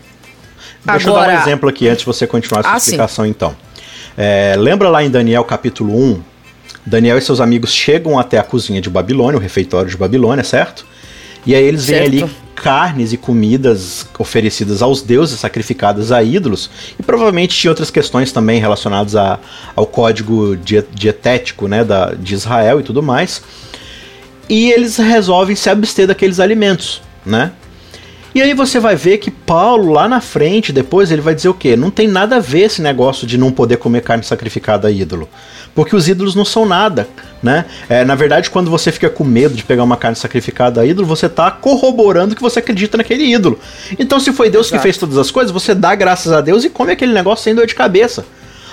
Deixa 0.84 1.10
Agora... 1.10 1.32
eu 1.32 1.36
dar 1.36 1.40
um 1.40 1.42
exemplo 1.44 1.70
aqui 1.70 1.88
antes 1.88 2.00
de 2.00 2.06
você 2.06 2.26
continuar 2.26 2.62
a 2.62 2.64
sua 2.64 2.74
ah, 2.74 2.78
explicação, 2.78 3.26
sim. 3.26 3.32
então. 3.32 3.56
É, 4.18 4.56
lembra 4.58 4.90
lá 4.90 5.04
em 5.04 5.10
Daniel 5.10 5.44
capítulo 5.44 5.96
1? 5.96 6.22
Daniel 6.86 7.18
e 7.18 7.22
seus 7.22 7.40
amigos 7.40 7.74
chegam 7.74 8.18
até 8.18 8.38
a 8.38 8.44
cozinha 8.44 8.82
de 8.82 8.90
Babilônia, 8.90 9.38
o 9.38 9.42
refeitório 9.42 9.90
de 9.90 9.98
Babilônia, 9.98 10.44
certo? 10.44 10.86
E 11.46 11.56
aí 11.56 11.64
eles 11.64 11.84
certo. 11.84 12.10
veem 12.10 12.24
ali 12.24 12.34
carnes 12.56 13.12
e 13.12 13.18
comidas 13.18 14.06
oferecidas 14.20 14.82
aos 14.82 15.02
deuses, 15.02 15.40
sacrificadas 15.40 16.12
a 16.12 16.22
ídolos, 16.22 16.70
e 17.00 17.04
provavelmente 17.04 17.58
tinha 17.58 17.72
outras 17.72 17.90
questões 17.90 18.32
também 18.32 18.60
relacionadas 18.60 19.16
a, 19.16 19.40
ao 19.76 19.88
código 19.88 20.56
dietético 20.56 21.68
né, 21.68 21.84
da, 21.84 22.14
de 22.14 22.36
Israel 22.36 22.80
e 22.80 22.84
tudo 22.84 23.02
mais. 23.02 23.42
E 24.48 24.72
eles 24.72 24.98
resolvem 24.98 25.56
se 25.56 25.70
abster 25.70 26.06
daqueles 26.06 26.40
alimentos, 26.40 27.02
né? 27.26 27.52
E 28.34 28.42
aí 28.42 28.54
você 28.54 28.80
vai 28.80 28.96
ver 28.96 29.18
que 29.18 29.30
Paulo, 29.30 29.92
lá 29.92 30.08
na 30.08 30.22
frente, 30.22 30.72
depois, 30.72 31.12
ele 31.12 31.22
vai 31.22 31.36
dizer 31.36 31.50
o 31.50 31.54
quê? 31.54 31.76
Não 31.76 31.92
tem 31.92 32.08
nada 32.08 32.38
a 32.38 32.40
ver 32.40 32.62
esse 32.62 32.82
negócio 32.82 33.28
de 33.28 33.38
não 33.38 33.52
poder 33.52 33.76
comer 33.76 34.02
carne 34.02 34.24
sacrificada 34.24 34.88
a 34.88 34.92
ídolo. 34.92 35.28
Porque 35.76 35.96
os 35.96 36.08
ídolos 36.08 36.34
não 36.34 36.46
são 36.46 36.66
nada, 36.66 37.10
né? 37.44 37.66
É, 37.90 38.06
na 38.06 38.16
verdade, 38.16 38.50
quando 38.50 38.72
você 38.72 38.90
fica 38.90 39.10
com 39.10 39.26
medo 39.26 39.54
de 39.54 39.64
pegar 39.66 39.84
uma 39.84 39.98
carne 39.98 40.16
sacrificada 40.16 40.80
a 40.80 40.86
ídolo, 40.86 41.06
você 41.06 41.26
está 41.26 41.52
corroborando 41.52 42.34
que 42.36 42.42
você 42.42 42.60
acredita 42.60 42.98
naquele 42.98 43.26
ídolo. 43.26 43.60
Então, 44.00 44.18
se 44.18 44.32
foi 44.32 44.50
Deus 44.50 44.68
Exato. 44.68 44.80
que 44.80 44.84
fez 44.84 44.98
todas 44.98 45.18
as 45.18 45.30
coisas, 45.30 45.52
você 45.52 45.76
dá 45.76 45.94
graças 45.94 46.32
a 46.32 46.40
Deus 46.40 46.64
e 46.64 46.70
come 46.70 46.94
aquele 46.94 47.14
negócio 47.14 47.44
sem 47.44 47.54
dor 47.54 47.68
de 47.68 47.76
cabeça. 47.76 48.26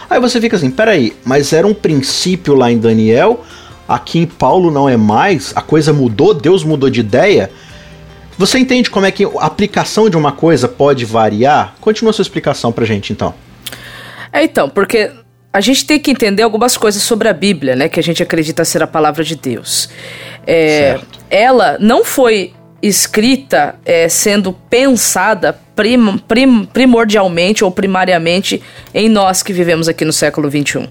Aí 0.09 0.21
você 0.21 0.41
fica 0.41 0.57
assim, 0.57 0.71
peraí, 0.71 1.15
mas 1.25 1.53
era 1.53 1.67
um 1.67 1.75
princípio 1.75 2.55
lá 2.55 2.71
em 2.71 2.79
Daniel, 2.79 3.45
aqui 3.89 4.21
em 4.21 4.27
Paulo 4.27 4.71
não 4.71 4.89
é 4.89 4.97
mais, 4.97 5.53
a 5.55 5.61
coisa 5.61 5.93
mudou, 5.93 6.33
Deus 6.33 6.63
mudou 6.63 6.89
de 6.89 7.01
ideia. 7.01 7.51
Você 8.39 8.57
entende 8.61 8.89
como 8.89 9.05
é 9.05 9.11
que 9.11 9.25
a 9.25 9.45
aplicação 9.45 10.09
de 10.09 10.17
uma 10.17 10.31
coisa 10.31 10.69
pode 10.69 11.05
variar? 11.05 11.75
Continua 11.81 12.13
sua 12.13 12.23
explicação 12.23 12.71
pra 12.71 12.85
gente, 12.85 13.13
então. 13.13 13.35
É, 14.33 14.45
então, 14.45 14.69
porque 14.71 15.11
a 15.53 15.61
gente 15.61 15.85
tem 15.85 15.99
que 15.99 16.13
entender 16.13 16.45
algumas 16.45 16.77
coisas 16.77 17.03
sobre 17.03 17.29
a 17.29 17.33
Bíblia, 17.33 17.75
né? 17.75 17.89
Que 17.89 17.99
a 17.99 18.03
gente 18.03 18.23
acredita 18.23 18.65
ser 18.65 18.81
a 18.81 18.87
palavra 18.87 19.25
de 19.25 19.35
Deus. 19.35 19.91
É, 20.47 21.01
ela 21.29 21.77
não 21.81 22.05
foi 22.05 22.53
escrita 22.81 23.75
é, 23.85 24.09
sendo 24.09 24.53
pensada 24.53 25.59
prim, 25.75 26.17
prim, 26.19 26.65
primordialmente 26.65 27.65
ou 27.65 27.73
primariamente 27.73 28.63
em 28.95 29.09
nós 29.09 29.43
que 29.43 29.53
vivemos 29.53 29.89
aqui 29.89 30.05
no 30.05 30.13
século 30.13 30.49
XXI. 30.49 30.89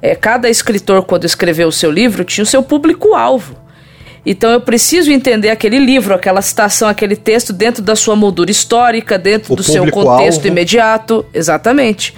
É, 0.00 0.14
cada 0.14 0.48
escritor, 0.48 1.04
quando 1.04 1.26
escreveu 1.26 1.68
o 1.68 1.72
seu 1.72 1.90
livro, 1.90 2.24
tinha 2.24 2.44
o 2.44 2.46
seu 2.46 2.62
público-alvo. 2.62 3.67
Então 4.30 4.50
eu 4.50 4.60
preciso 4.60 5.10
entender 5.10 5.48
aquele 5.48 5.78
livro, 5.78 6.14
aquela 6.14 6.42
citação, 6.42 6.86
aquele 6.86 7.16
texto 7.16 7.50
dentro 7.50 7.82
da 7.82 7.96
sua 7.96 8.14
moldura 8.14 8.50
histórica, 8.50 9.16
dentro 9.18 9.54
o 9.54 9.56
do 9.56 9.62
seu 9.62 9.90
contexto 9.90 10.46
imediato. 10.46 11.24
Exatamente 11.32 12.14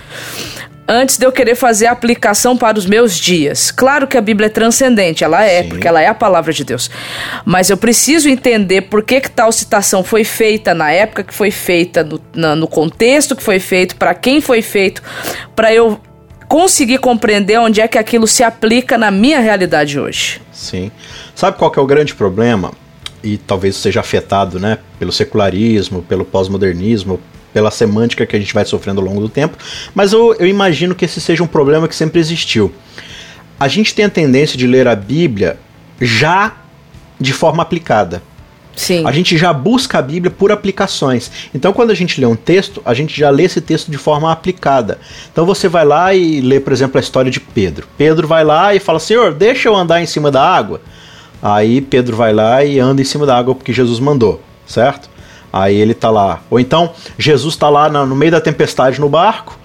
antes 0.90 1.16
de 1.16 1.24
eu 1.24 1.30
querer 1.30 1.54
fazer 1.54 1.86
a 1.86 1.92
aplicação 1.92 2.56
para 2.56 2.76
os 2.76 2.84
meus 2.84 3.16
dias. 3.16 3.70
Claro 3.70 4.08
que 4.08 4.18
a 4.18 4.20
Bíblia 4.20 4.46
é 4.46 4.48
transcendente, 4.48 5.22
ela 5.22 5.44
é, 5.44 5.62
Sim. 5.62 5.68
porque 5.68 5.86
ela 5.86 6.02
é 6.02 6.08
a 6.08 6.14
palavra 6.14 6.52
de 6.52 6.64
Deus. 6.64 6.90
Mas 7.44 7.70
eu 7.70 7.76
preciso 7.76 8.28
entender 8.28 8.82
por 8.82 9.04
que, 9.04 9.20
que 9.20 9.30
tal 9.30 9.52
citação 9.52 10.02
foi 10.02 10.24
feita 10.24 10.74
na 10.74 10.90
época 10.90 11.22
que 11.22 11.32
foi 11.32 11.52
feita, 11.52 12.02
no, 12.02 12.20
na, 12.34 12.56
no 12.56 12.66
contexto 12.66 13.36
que 13.36 13.42
foi 13.42 13.60
feito, 13.60 13.94
para 13.94 14.14
quem 14.14 14.40
foi 14.40 14.62
feito, 14.62 15.00
para 15.54 15.72
eu 15.72 16.00
conseguir 16.48 16.98
compreender 16.98 17.60
onde 17.60 17.80
é 17.80 17.86
que 17.86 17.96
aquilo 17.96 18.26
se 18.26 18.42
aplica 18.42 18.98
na 18.98 19.12
minha 19.12 19.38
realidade 19.38 20.00
hoje. 20.00 20.42
Sim. 20.52 20.90
Sabe 21.40 21.56
qual 21.56 21.72
é 21.74 21.80
o 21.80 21.86
grande 21.86 22.14
problema? 22.14 22.70
E 23.24 23.38
talvez 23.38 23.74
seja 23.74 24.00
afetado, 24.00 24.60
né, 24.60 24.76
pelo 24.98 25.10
secularismo, 25.10 26.02
pelo 26.02 26.22
pós-modernismo, 26.22 27.18
pela 27.50 27.70
semântica 27.70 28.26
que 28.26 28.36
a 28.36 28.38
gente 28.38 28.52
vai 28.52 28.66
sofrendo 28.66 29.00
ao 29.00 29.06
longo 29.06 29.22
do 29.22 29.28
tempo, 29.30 29.56
mas 29.94 30.12
eu, 30.12 30.34
eu 30.34 30.46
imagino 30.46 30.94
que 30.94 31.06
esse 31.06 31.18
seja 31.18 31.42
um 31.42 31.46
problema 31.46 31.88
que 31.88 31.96
sempre 31.96 32.20
existiu. 32.20 32.70
A 33.58 33.68
gente 33.68 33.94
tem 33.94 34.04
a 34.04 34.10
tendência 34.10 34.58
de 34.58 34.66
ler 34.66 34.86
a 34.86 34.94
Bíblia 34.94 35.58
já 35.98 36.56
de 37.18 37.32
forma 37.32 37.62
aplicada. 37.62 38.22
Sim. 38.76 39.06
A 39.06 39.10
gente 39.10 39.38
já 39.38 39.50
busca 39.50 39.98
a 39.98 40.02
Bíblia 40.02 40.30
por 40.30 40.52
aplicações. 40.52 41.32
Então, 41.54 41.72
quando 41.72 41.90
a 41.90 41.94
gente 41.94 42.20
lê 42.20 42.26
um 42.26 42.36
texto, 42.36 42.82
a 42.84 42.92
gente 42.92 43.18
já 43.18 43.30
lê 43.30 43.44
esse 43.44 43.62
texto 43.62 43.90
de 43.90 43.96
forma 43.96 44.30
aplicada. 44.30 44.98
Então, 45.32 45.46
você 45.46 45.68
vai 45.68 45.86
lá 45.86 46.14
e 46.14 46.42
lê, 46.42 46.60
por 46.60 46.74
exemplo, 46.74 46.98
a 46.98 47.00
história 47.00 47.30
de 47.30 47.40
Pedro. 47.40 47.88
Pedro 47.96 48.28
vai 48.28 48.44
lá 48.44 48.74
e 48.74 48.78
fala: 48.78 48.98
Senhor, 48.98 49.32
deixa 49.32 49.70
eu 49.70 49.74
andar 49.74 50.02
em 50.02 50.06
cima 50.06 50.30
da 50.30 50.42
água. 50.42 50.82
Aí 51.42 51.80
Pedro 51.80 52.16
vai 52.16 52.32
lá 52.32 52.64
e 52.64 52.78
anda 52.78 53.00
em 53.00 53.04
cima 53.04 53.24
da 53.24 53.36
água 53.36 53.54
porque 53.54 53.72
Jesus 53.72 53.98
mandou, 53.98 54.40
certo? 54.66 55.08
Aí 55.52 55.76
ele 55.76 55.94
tá 55.94 56.10
lá. 56.10 56.40
Ou 56.50 56.60
então, 56.60 56.90
Jesus 57.18 57.56
tá 57.56 57.68
lá 57.68 57.88
no 57.88 58.14
meio 58.14 58.32
da 58.32 58.40
tempestade 58.40 59.00
no 59.00 59.08
barco, 59.08 59.58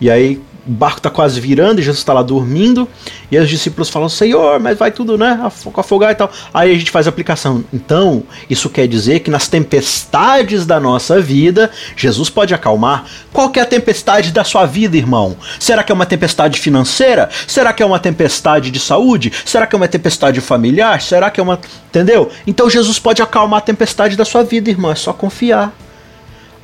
e 0.00 0.10
aí 0.10 0.40
o 0.70 0.72
barco 0.72 1.00
tá 1.00 1.10
quase 1.10 1.40
virando 1.40 1.80
e 1.80 1.82
Jesus 1.82 1.98
está 1.98 2.12
lá 2.12 2.22
dormindo. 2.22 2.88
E 3.28 3.36
os 3.36 3.48
discípulos 3.48 3.90
falam: 3.90 4.08
Senhor, 4.08 4.60
mas 4.60 4.78
vai 4.78 4.92
tudo, 4.92 5.18
né? 5.18 5.40
Afogar 5.76 6.12
e 6.12 6.14
tal. 6.14 6.30
Aí 6.54 6.70
a 6.70 6.78
gente 6.78 6.92
faz 6.92 7.08
a 7.08 7.10
aplicação. 7.10 7.64
Então, 7.74 8.22
isso 8.48 8.70
quer 8.70 8.86
dizer 8.86 9.20
que 9.20 9.30
nas 9.32 9.48
tempestades 9.48 10.64
da 10.64 10.78
nossa 10.78 11.20
vida, 11.20 11.72
Jesus 11.96 12.30
pode 12.30 12.54
acalmar. 12.54 13.04
Qual 13.32 13.50
é 13.56 13.60
a 13.60 13.66
tempestade 13.66 14.30
da 14.30 14.44
sua 14.44 14.64
vida, 14.64 14.96
irmão? 14.96 15.36
Será 15.58 15.82
que 15.82 15.90
é 15.90 15.94
uma 15.94 16.06
tempestade 16.06 16.60
financeira? 16.60 17.28
Será 17.48 17.72
que 17.72 17.82
é 17.82 17.86
uma 17.86 17.98
tempestade 17.98 18.70
de 18.70 18.78
saúde? 18.78 19.32
Será 19.44 19.66
que 19.66 19.74
é 19.74 19.76
uma 19.76 19.88
tempestade 19.88 20.40
familiar? 20.40 21.02
Será 21.02 21.30
que 21.30 21.40
é 21.40 21.42
uma. 21.42 21.58
Entendeu? 21.88 22.30
Então, 22.46 22.70
Jesus 22.70 22.96
pode 23.00 23.20
acalmar 23.20 23.58
a 23.58 23.62
tempestade 23.62 24.16
da 24.16 24.24
sua 24.24 24.44
vida, 24.44 24.70
irmão. 24.70 24.92
É 24.92 24.94
só 24.94 25.12
confiar. 25.12 25.74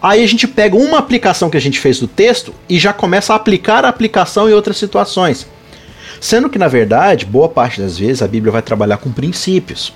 Aí 0.00 0.22
a 0.22 0.26
gente 0.26 0.46
pega 0.46 0.76
uma 0.76 0.98
aplicação 0.98 1.48
que 1.48 1.56
a 1.56 1.60
gente 1.60 1.80
fez 1.80 1.98
do 1.98 2.06
texto 2.06 2.54
e 2.68 2.78
já 2.78 2.92
começa 2.92 3.32
a 3.32 3.36
aplicar 3.36 3.84
a 3.84 3.88
aplicação 3.88 4.48
em 4.48 4.52
outras 4.52 4.76
situações. 4.76 5.46
Sendo 6.20 6.48
que, 6.48 6.58
na 6.58 6.68
verdade, 6.68 7.24
boa 7.24 7.48
parte 7.48 7.80
das 7.80 7.98
vezes 7.98 8.22
a 8.22 8.28
Bíblia 8.28 8.52
vai 8.52 8.62
trabalhar 8.62 8.98
com 8.98 9.10
princípios. 9.10 9.92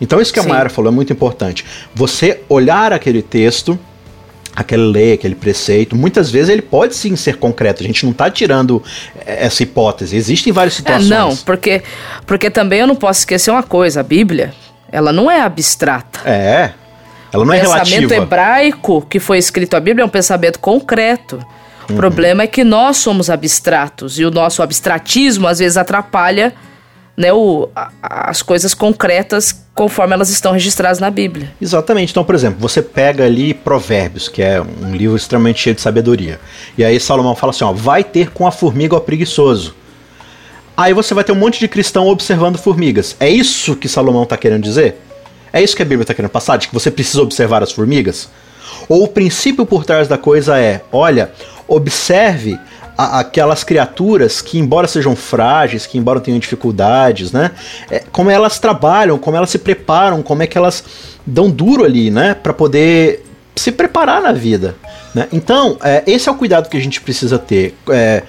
Então, 0.00 0.20
isso 0.20 0.32
que 0.32 0.40
a 0.40 0.42
Mayara 0.42 0.70
falou 0.70 0.90
é 0.90 0.94
muito 0.94 1.12
importante. 1.12 1.64
Você 1.94 2.40
olhar 2.48 2.92
aquele 2.92 3.20
texto, 3.20 3.78
aquele 4.56 4.84
lei, 4.84 5.12
aquele 5.12 5.34
preceito, 5.34 5.94
muitas 5.94 6.30
vezes 6.30 6.48
ele 6.48 6.62
pode 6.62 6.94
sim 6.94 7.14
ser 7.16 7.36
concreto. 7.36 7.82
A 7.82 7.86
gente 7.86 8.04
não 8.04 8.12
está 8.12 8.30
tirando 8.30 8.82
eh, 9.26 9.46
essa 9.46 9.62
hipótese. 9.62 10.16
Existem 10.16 10.52
várias 10.52 10.74
situações. 10.74 11.10
É, 11.10 11.14
não, 11.14 11.36
porque, 11.36 11.82
porque 12.26 12.50
também 12.50 12.80
eu 12.80 12.86
não 12.86 12.96
posso 12.96 13.20
esquecer 13.20 13.50
uma 13.50 13.62
coisa: 13.62 14.00
a 14.00 14.02
Bíblia, 14.02 14.54
ela 14.90 15.12
não 15.12 15.30
é 15.30 15.42
abstrata. 15.42 16.20
É. 16.28 16.72
Ela 17.32 17.44
não 17.44 17.52
é 17.52 17.58
relativa. 17.58 17.82
O 17.82 18.00
pensamento 18.00 18.12
hebraico 18.12 19.02
que 19.02 19.20
foi 19.20 19.38
escrito 19.38 19.76
a 19.76 19.80
Bíblia 19.80 20.02
é 20.02 20.06
um 20.06 20.10
pensamento 20.10 20.58
concreto. 20.58 21.38
O 21.88 21.92
uhum. 21.92 21.96
problema 21.98 22.42
é 22.42 22.46
que 22.46 22.64
nós 22.64 22.96
somos 22.98 23.30
abstratos 23.30 24.18
e 24.18 24.24
o 24.24 24.30
nosso 24.30 24.62
abstratismo 24.62 25.46
às 25.46 25.58
vezes 25.58 25.76
atrapalha 25.76 26.54
né, 27.16 27.32
o, 27.32 27.68
a, 27.74 27.90
as 28.02 28.40
coisas 28.42 28.72
concretas 28.72 29.64
conforme 29.74 30.14
elas 30.14 30.30
estão 30.30 30.52
registradas 30.52 30.98
na 30.98 31.10
Bíblia. 31.10 31.52
Exatamente. 31.60 32.10
Então, 32.10 32.24
por 32.24 32.34
exemplo, 32.34 32.58
você 32.60 32.80
pega 32.80 33.24
ali 33.24 33.52
Provérbios, 33.52 34.28
que 34.28 34.42
é 34.42 34.60
um 34.60 34.94
livro 34.94 35.16
extremamente 35.16 35.60
cheio 35.60 35.74
de 35.74 35.80
sabedoria. 35.80 36.40
E 36.78 36.84
aí 36.84 36.98
Salomão 36.98 37.34
fala 37.36 37.50
assim: 37.50 37.64
ó, 37.64 37.72
vai 37.72 38.02
ter 38.02 38.30
com 38.30 38.46
a 38.46 38.50
formiga 38.50 38.96
o 38.96 39.00
preguiçoso. 39.00 39.74
Aí 40.76 40.94
você 40.94 41.12
vai 41.12 41.22
ter 41.22 41.32
um 41.32 41.36
monte 41.36 41.60
de 41.60 41.68
cristão 41.68 42.06
observando 42.08 42.56
formigas. 42.56 43.14
É 43.20 43.28
isso 43.28 43.76
que 43.76 43.86
Salomão 43.86 44.22
está 44.22 44.36
querendo 44.36 44.62
dizer? 44.62 44.96
É 45.52 45.62
isso 45.62 45.76
que 45.76 45.82
a 45.82 45.84
Bíblia 45.84 46.02
está 46.02 46.14
querendo 46.14 46.30
passar? 46.30 46.56
De 46.56 46.68
que 46.68 46.74
você 46.74 46.90
precisa 46.90 47.22
observar 47.22 47.62
as 47.62 47.72
formigas? 47.72 48.28
Ou 48.88 49.04
o 49.04 49.08
princípio 49.08 49.66
por 49.66 49.84
trás 49.84 50.08
da 50.08 50.18
coisa 50.18 50.58
é: 50.58 50.82
olha, 50.92 51.32
observe 51.66 52.58
a, 52.96 53.20
aquelas 53.20 53.64
criaturas 53.64 54.40
que, 54.40 54.58
embora 54.58 54.86
sejam 54.86 55.16
frágeis, 55.16 55.86
que 55.86 55.98
embora 55.98 56.20
tenham 56.20 56.38
dificuldades, 56.38 57.32
né? 57.32 57.52
É, 57.90 58.02
como 58.12 58.30
elas 58.30 58.58
trabalham, 58.58 59.18
como 59.18 59.36
elas 59.36 59.50
se 59.50 59.58
preparam, 59.58 60.22
como 60.22 60.42
é 60.42 60.46
que 60.46 60.58
elas 60.58 60.84
dão 61.26 61.50
duro 61.50 61.84
ali, 61.84 62.10
né? 62.10 62.34
Para 62.34 62.52
poder 62.52 63.24
se 63.56 63.72
preparar 63.72 64.22
na 64.22 64.32
vida. 64.32 64.76
Né? 65.14 65.28
Então, 65.32 65.76
é, 65.82 66.02
esse 66.06 66.28
é 66.28 66.32
o 66.32 66.34
cuidado 66.34 66.68
que 66.68 66.76
a 66.76 66.80
gente 66.80 67.00
precisa 67.00 67.38
ter. 67.38 67.74
É, 67.90 68.22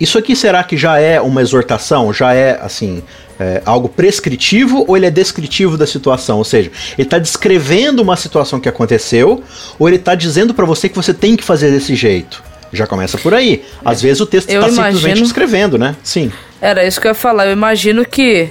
isso 0.00 0.16
aqui 0.18 0.34
será 0.34 0.64
que 0.64 0.76
já 0.76 0.98
é 0.98 1.20
uma 1.20 1.42
exortação? 1.42 2.12
Já 2.12 2.32
é, 2.32 2.58
assim, 2.62 3.02
é, 3.38 3.60
algo 3.66 3.88
prescritivo 3.88 4.84
ou 4.88 4.96
ele 4.96 5.06
é 5.06 5.10
descritivo 5.10 5.76
da 5.76 5.86
situação? 5.86 6.38
Ou 6.38 6.44
seja, 6.44 6.70
ele 6.96 7.06
está 7.06 7.18
descrevendo 7.18 8.00
uma 8.00 8.16
situação 8.16 8.58
que 8.58 8.68
aconteceu 8.68 9.44
ou 9.78 9.88
ele 9.88 9.96
está 9.96 10.14
dizendo 10.14 10.54
para 10.54 10.64
você 10.64 10.88
que 10.88 10.96
você 10.96 11.12
tem 11.12 11.36
que 11.36 11.44
fazer 11.44 11.70
desse 11.70 11.94
jeito? 11.94 12.42
Já 12.72 12.86
começa 12.86 13.18
por 13.18 13.34
aí. 13.34 13.64
Às 13.84 14.00
vezes 14.00 14.20
o 14.20 14.26
texto 14.26 14.48
está 14.48 14.68
imagino... 14.68 14.84
simplesmente 14.84 15.22
descrevendo, 15.22 15.76
né? 15.76 15.96
Sim. 16.02 16.32
Era 16.60 16.86
isso 16.86 17.00
que 17.00 17.06
eu 17.06 17.10
ia 17.10 17.14
falar. 17.14 17.46
Eu 17.46 17.52
imagino 17.52 18.04
que. 18.04 18.50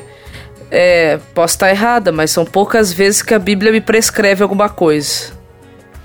É, 0.72 1.18
posso 1.34 1.56
estar 1.56 1.72
errada, 1.72 2.12
mas 2.12 2.30
são 2.30 2.46
poucas 2.46 2.94
vezes 2.94 3.24
que 3.24 3.34
a 3.34 3.40
Bíblia 3.40 3.72
me 3.72 3.82
prescreve 3.82 4.44
alguma 4.44 4.70
coisa. 4.70 5.39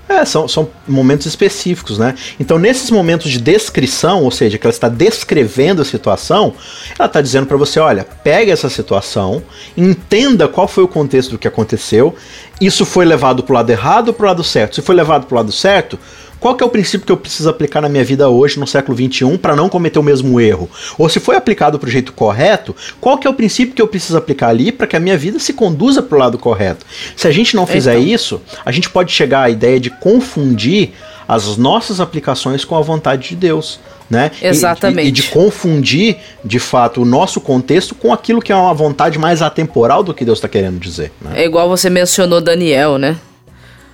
É, 0.07 0.23
são, 0.23 0.47
são 0.47 0.69
momentos 0.87 1.25
específicos, 1.25 1.97
né? 1.97 2.13
Então, 2.39 2.59
nesses 2.59 2.91
momentos 2.91 3.31
de 3.31 3.39
descrição, 3.39 4.23
ou 4.23 4.29
seja, 4.29 4.57
que 4.57 4.65
ela 4.65 4.73
está 4.73 4.87
descrevendo 4.87 5.81
a 5.81 5.85
situação, 5.85 6.53
ela 6.97 7.07
está 7.07 7.21
dizendo 7.21 7.47
para 7.47 7.57
você: 7.57 7.79
olha, 7.79 8.05
pega 8.23 8.51
essa 8.51 8.69
situação, 8.69 9.41
entenda 9.75 10.47
qual 10.47 10.67
foi 10.67 10.83
o 10.83 10.87
contexto 10.87 11.31
do 11.31 11.37
que 11.39 11.47
aconteceu, 11.47 12.15
isso 12.61 12.85
foi 12.85 13.03
levado 13.03 13.41
para 13.41 13.53
o 13.53 13.55
lado 13.55 13.69
errado 13.71 14.09
ou 14.09 14.13
para 14.13 14.25
o 14.25 14.27
lado 14.27 14.43
certo? 14.43 14.75
Se 14.75 14.81
foi 14.83 14.93
levado 14.93 15.25
para 15.25 15.33
o 15.33 15.37
lado 15.37 15.51
certo, 15.51 15.97
qual 16.45 16.53
que 16.53 16.63
é 16.63 16.67
o 16.67 16.69
princípio 16.69 17.07
que 17.07 17.11
eu 17.11 17.17
preciso 17.17 17.49
aplicar 17.49 17.81
na 17.81 17.89
minha 17.89 18.03
vida 18.03 18.29
hoje, 18.29 18.59
no 18.59 18.67
século 18.67 18.95
XXI, 18.95 19.35
para 19.35 19.55
não 19.55 19.67
cometer 19.67 19.97
o 19.97 20.03
mesmo 20.03 20.39
erro? 20.39 20.69
Ou 20.95 21.09
se 21.09 21.19
foi 21.19 21.35
aplicado 21.35 21.79
para 21.79 21.87
o 21.87 21.91
jeito 21.91 22.13
correto, 22.13 22.75
qual 23.01 23.17
que 23.17 23.25
é 23.25 23.29
o 23.31 23.33
princípio 23.33 23.73
que 23.73 23.81
eu 23.81 23.87
preciso 23.87 24.15
aplicar 24.15 24.49
ali 24.49 24.71
para 24.71 24.85
que 24.85 24.95
a 24.95 24.99
minha 24.99 25.17
vida 25.17 25.39
se 25.39 25.53
conduza 25.53 26.03
para 26.03 26.15
o 26.15 26.19
lado 26.19 26.37
correto? 26.37 26.85
Se 27.17 27.27
a 27.27 27.31
gente 27.31 27.55
não 27.55 27.65
fizer 27.65 27.95
então. 27.95 28.07
isso, 28.07 28.41
a 28.63 28.71
gente 28.71 28.91
pode 28.91 29.11
chegar 29.11 29.41
à 29.41 29.49
ideia 29.49 29.79
de 29.79 29.89
confundir 29.89 30.91
as 31.27 31.57
nossas 31.57 31.99
aplicações 31.99 32.63
com 32.63 32.75
a 32.75 32.81
vontade 32.81 33.29
de 33.29 33.35
Deus. 33.35 33.79
Né? 34.07 34.29
Exatamente. 34.39 35.07
E, 35.07 35.09
e, 35.09 35.11
de 35.11 35.23
confundir, 35.23 36.17
de 36.43 36.59
fato, 36.59 37.01
o 37.01 37.05
nosso 37.05 37.41
contexto 37.41 37.95
com 37.95 38.13
aquilo 38.13 38.39
que 38.39 38.51
é 38.51 38.55
uma 38.55 38.71
vontade 38.71 39.17
mais 39.17 39.41
atemporal 39.41 40.03
do 40.03 40.13
que 40.13 40.23
Deus 40.23 40.37
está 40.37 40.47
querendo 40.47 40.77
dizer. 40.77 41.11
Né? 41.19 41.41
É 41.41 41.45
igual 41.45 41.67
você 41.67 41.89
mencionou 41.89 42.39
Daniel, 42.39 42.99
né? 42.99 43.17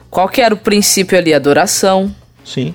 Qual 0.09 0.27
que 0.27 0.41
era 0.41 0.53
o 0.53 0.57
princípio 0.57 1.17
ali? 1.17 1.33
Adoração. 1.33 2.13
Sim. 2.43 2.73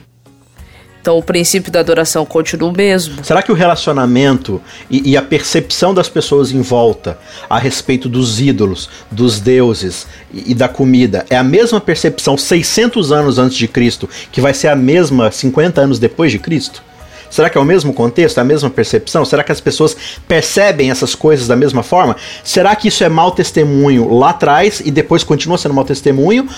Então 1.07 1.19
o 1.19 1.23
princípio 1.23 1.71
da 1.71 1.79
adoração 1.79 2.27
continua 2.27 2.69
o 2.69 2.77
mesmo. 2.77 3.25
Será 3.25 3.41
que 3.41 3.53
o 3.53 3.55
relacionamento 3.55 4.61
e, 4.91 5.13
e, 5.13 5.17
a 5.17 5.23
percepção 5.23 5.95
das 5.95 6.09
pessoas 6.09 6.51
em 6.51 6.61
volta 6.61 7.17
a 7.49 7.59
respeito 7.59 8.09
dos 8.09 8.41
ídolos, 8.41 8.91
dos 9.09 9.39
deuses 9.39 10.05
e, 10.35 10.51
e, 10.51 10.55
da 10.55 10.69
comida 10.69 11.25
é 11.31 11.37
a 11.37 11.45
mesma 11.45 11.81
percepção 11.81 12.37
600 12.37 13.13
anos 13.13 13.39
antes 13.39 13.57
de 13.57 13.69
Cristo, 13.69 14.11
que 14.33 14.41
vai 14.41 14.53
ser 14.53 14.67
a 14.67 14.75
mesma 14.75 15.31
50 15.31 15.81
anos 15.81 16.01
depois 16.01 16.33
de 16.33 16.41
Cristo? 16.41 16.83
Será 17.31 17.49
que 17.49 17.57
é 17.57 17.61
o 17.61 17.65
mesmo 17.65 17.93
contexto, 17.93 18.39
é 18.39 18.41
a 18.41 18.45
mesma 18.45 18.69
percepção? 18.69 19.25
Será 19.25 19.45
que 19.45 19.53
as 19.53 19.61
pessoas 19.61 19.97
percebem 20.27 20.91
essas 20.91 21.15
coisas 21.15 21.47
da 21.47 21.55
mesma 21.55 21.85
forma? 21.85 22.17
Será 22.43 22.75
que 22.75 22.89
isso 22.89 23.05
é 23.05 23.09
mau 23.09 23.31
testemunho 23.31 24.13
lá 24.13 24.31
atrás 24.31 24.83
e 24.85 24.91
depois 24.91 25.23
continua 25.23 25.57
sendo 25.57 25.75
mau 25.75 25.85
testemunho? 25.85 26.49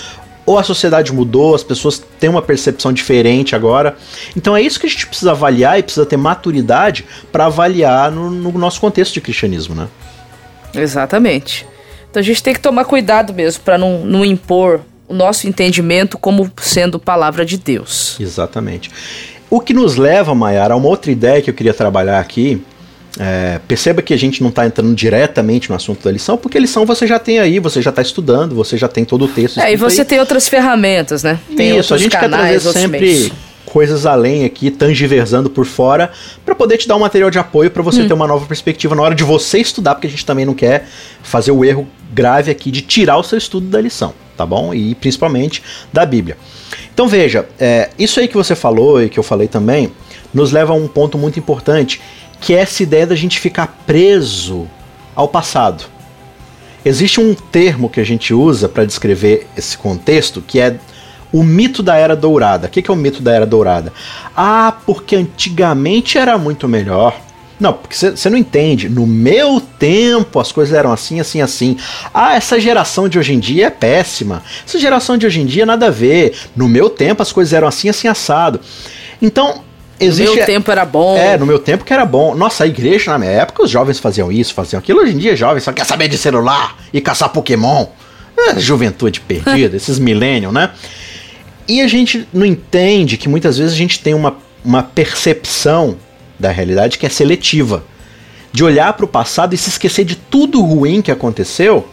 Ou 0.45 0.57
a 0.57 0.63
sociedade 0.63 1.13
mudou, 1.13 1.53
as 1.53 1.63
pessoas 1.63 2.01
têm 2.19 2.29
uma 2.29 2.41
percepção 2.41 2.91
diferente 2.91 3.55
agora. 3.55 3.95
Então 4.35 4.55
é 4.55 4.61
isso 4.61 4.79
que 4.79 4.87
a 4.87 4.89
gente 4.89 5.07
precisa 5.07 5.31
avaliar 5.31 5.77
e 5.77 5.83
precisa 5.83 6.05
ter 6.05 6.17
maturidade 6.17 7.05
para 7.31 7.45
avaliar 7.45 8.11
no, 8.11 8.29
no, 8.29 8.51
nosso 8.53 8.81
contexto 8.81 9.13
de 9.13 9.21
cristianismo, 9.21 9.75
né? 9.75 9.87
Exatamente. 10.73 11.67
Então 12.09 12.19
a 12.19 12.23
gente 12.23 12.41
tem 12.41 12.53
que 12.53 12.59
tomar 12.59 12.85
cuidado 12.85 13.33
mesmo 13.33 13.63
para 13.63 13.77
não, 13.77 14.05
não 14.05 14.25
impor 14.25 14.81
o 15.07 15.13
nosso 15.13 15.47
entendimento 15.47 16.17
como 16.17 16.51
sendo 16.57 16.99
palavra 16.99 17.45
de 17.45 17.57
Deus. 17.57 18.17
Exatamente. 18.19 18.89
O 19.49 19.59
que 19.59 19.73
nos 19.73 19.95
leva, 19.95 20.35
Maiara, 20.35 20.75
a 20.75 20.77
uma 20.77 20.87
outra 20.87 21.11
ideia 21.11 21.41
que 21.41 21.49
eu 21.49 21.53
queria 21.53 21.73
trabalhar 21.73 22.19
aqui. 22.19 22.63
É, 23.17 23.59
perceba 23.67 24.01
que 24.01 24.13
a 24.13 24.17
gente 24.17 24.41
não 24.41 24.49
está 24.49 24.65
entrando 24.65 24.93
diretamente 24.93 25.69
no 25.69 25.75
assunto 25.75 26.03
da 26.03 26.11
lição, 26.11 26.37
porque 26.37 26.59
lição 26.59 26.85
você 26.85 27.07
já 27.07 27.17
tem 27.17 27.39
aí, 27.39 27.59
você 27.59 27.81
já 27.81 27.89
está 27.89 28.01
estudando, 28.01 28.53
você 28.53 28.77
já 28.77 28.87
tem 28.87 29.03
todo 29.03 29.25
o 29.25 29.27
texto. 29.27 29.59
É, 29.59 29.73
e 29.73 29.75
você 29.75 30.01
aí. 30.01 30.07
tem 30.07 30.19
outras 30.19 30.47
ferramentas, 30.47 31.23
né? 31.23 31.39
Tem 31.55 31.77
Isso, 31.77 31.93
a 31.93 31.97
gente 31.97 32.11
canais, 32.11 32.53
quer 32.53 32.61
trazer 32.61 32.79
sempre 32.79 32.99
meios. 32.99 33.31
coisas 33.65 34.05
além 34.05 34.45
aqui, 34.45 34.69
tangiversando 34.69 35.49
por 35.49 35.65
fora, 35.65 36.11
para 36.45 36.53
poder 36.53 36.77
te 36.77 36.87
dar 36.87 36.95
um 36.95 36.99
material 36.99 37.31
de 37.31 37.39
apoio 37.39 37.71
para 37.71 37.81
você 37.81 38.03
hum. 38.03 38.07
ter 38.07 38.13
uma 38.13 38.27
nova 38.27 38.45
perspectiva 38.45 38.93
na 38.93 39.01
hora 39.01 39.15
de 39.15 39.23
você 39.23 39.59
estudar, 39.59 39.95
porque 39.95 40.07
a 40.07 40.09
gente 40.09 40.25
também 40.25 40.45
não 40.45 40.53
quer 40.53 40.87
fazer 41.23 41.51
o 41.51 41.65
erro 41.65 41.87
grave 42.13 42.51
aqui 42.51 42.69
de 42.69 42.81
tirar 42.81 43.17
o 43.17 43.23
seu 43.23 43.37
estudo 43.37 43.67
da 43.67 43.81
lição, 43.81 44.13
tá 44.37 44.45
bom? 44.45 44.73
E 44.73 44.93
principalmente 44.95 45.63
da 45.91 46.05
Bíblia. 46.05 46.37
Então 46.93 47.07
veja, 47.07 47.47
é, 47.59 47.89
isso 47.97 48.19
aí 48.19 48.27
que 48.27 48.37
você 48.37 48.55
falou 48.55 49.01
e 49.01 49.09
que 49.09 49.17
eu 49.17 49.23
falei 49.23 49.47
também, 49.47 49.91
nos 50.33 50.51
leva 50.51 50.73
a 50.73 50.75
um 50.75 50.87
ponto 50.87 51.17
muito 51.17 51.39
importante, 51.39 51.99
que 52.39 52.53
é 52.53 52.59
essa 52.59 52.83
ideia 52.83 53.05
da 53.05 53.15
gente 53.15 53.39
ficar 53.39 53.67
preso 53.85 54.67
ao 55.15 55.27
passado. 55.27 55.85
Existe 56.83 57.19
um 57.19 57.33
termo 57.33 57.89
que 57.89 57.99
a 57.99 58.05
gente 58.05 58.33
usa 58.33 58.69
para 58.69 58.85
descrever 58.85 59.47
esse 59.57 59.77
contexto 59.77 60.41
que 60.41 60.59
é 60.59 60.77
o 61.31 61.43
mito 61.43 61.83
da 61.83 61.95
Era 61.95 62.15
Dourada. 62.15 62.67
O 62.67 62.69
que 62.69 62.89
é 62.89 62.93
o 62.93 62.95
mito 62.95 63.21
da 63.21 63.33
Era 63.33 63.45
Dourada? 63.45 63.93
Ah, 64.35 64.73
porque 64.85 65.15
antigamente 65.15 66.17
era 66.17 66.37
muito 66.37 66.67
melhor. 66.67 67.19
Não, 67.59 67.73
porque 67.73 67.95
você 67.95 68.29
não 68.29 68.37
entende. 68.37 68.87
No 68.87 69.05
meu 69.05 69.59
tempo 69.59 70.39
as 70.39 70.51
coisas 70.51 70.73
eram 70.73 70.93
assim, 70.93 71.19
assim, 71.19 71.41
assim. 71.41 71.77
Ah, 72.13 72.35
essa 72.35 72.59
geração 72.59 73.09
de 73.09 73.19
hoje 73.19 73.33
em 73.33 73.39
dia 73.39 73.67
é 73.67 73.69
péssima. 73.69 74.41
Essa 74.65 74.79
geração 74.79 75.17
de 75.17 75.25
hoje 75.25 75.41
em 75.41 75.45
dia 75.45 75.65
nada 75.65 75.87
a 75.87 75.91
ver. 75.91 76.33
No 76.55 76.69
meu 76.69 76.89
tempo 76.89 77.21
as 77.21 77.33
coisas 77.33 77.53
eram 77.53 77.67
assim, 77.67 77.89
assim, 77.89 78.07
assado. 78.07 78.61
Então, 79.21 79.61
existe. 79.99 80.29
No 80.29 80.35
meu 80.35 80.45
tempo 80.45 80.71
era 80.71 80.85
bom. 80.85 81.17
É, 81.17 81.37
no 81.37 81.45
meu 81.45 81.59
tempo 81.59 81.83
que 81.83 81.93
era 81.93 82.05
bom. 82.05 82.35
Nossa, 82.35 82.63
a 82.63 82.67
igreja 82.67 83.11
na 83.11 83.19
minha 83.19 83.31
época 83.31 83.63
os 83.63 83.69
jovens 83.69 83.99
faziam 83.99 84.31
isso, 84.31 84.53
faziam 84.53 84.79
aquilo. 84.79 85.01
Hoje 85.01 85.13
em 85.13 85.17
dia, 85.17 85.35
jovens 85.35 85.63
só 85.63 85.71
quer 85.71 85.85
saber 85.85 86.07
de 86.07 86.17
celular 86.17 86.77
e 86.93 87.01
caçar 87.01 87.29
Pokémon. 87.29 87.85
É, 88.37 88.59
juventude 88.59 89.19
perdida, 89.19 89.75
esses 89.77 89.99
millennials, 89.99 90.53
né? 90.53 90.71
E 91.67 91.81
a 91.81 91.87
gente 91.87 92.27
não 92.33 92.45
entende 92.45 93.17
que 93.17 93.29
muitas 93.29 93.57
vezes 93.57 93.73
a 93.73 93.77
gente 93.77 93.99
tem 93.99 94.13
uma, 94.13 94.37
uma 94.63 94.81
percepção 94.81 95.97
da 96.39 96.49
realidade 96.49 96.97
que 96.97 97.05
é 97.05 97.09
seletiva. 97.09 97.83
De 98.51 98.63
olhar 98.63 98.93
para 98.93 99.05
o 99.05 99.07
passado 99.07 99.53
e 99.53 99.57
se 99.57 99.69
esquecer 99.69 100.03
de 100.03 100.15
tudo 100.15 100.61
ruim 100.61 101.01
que 101.01 101.11
aconteceu 101.11 101.87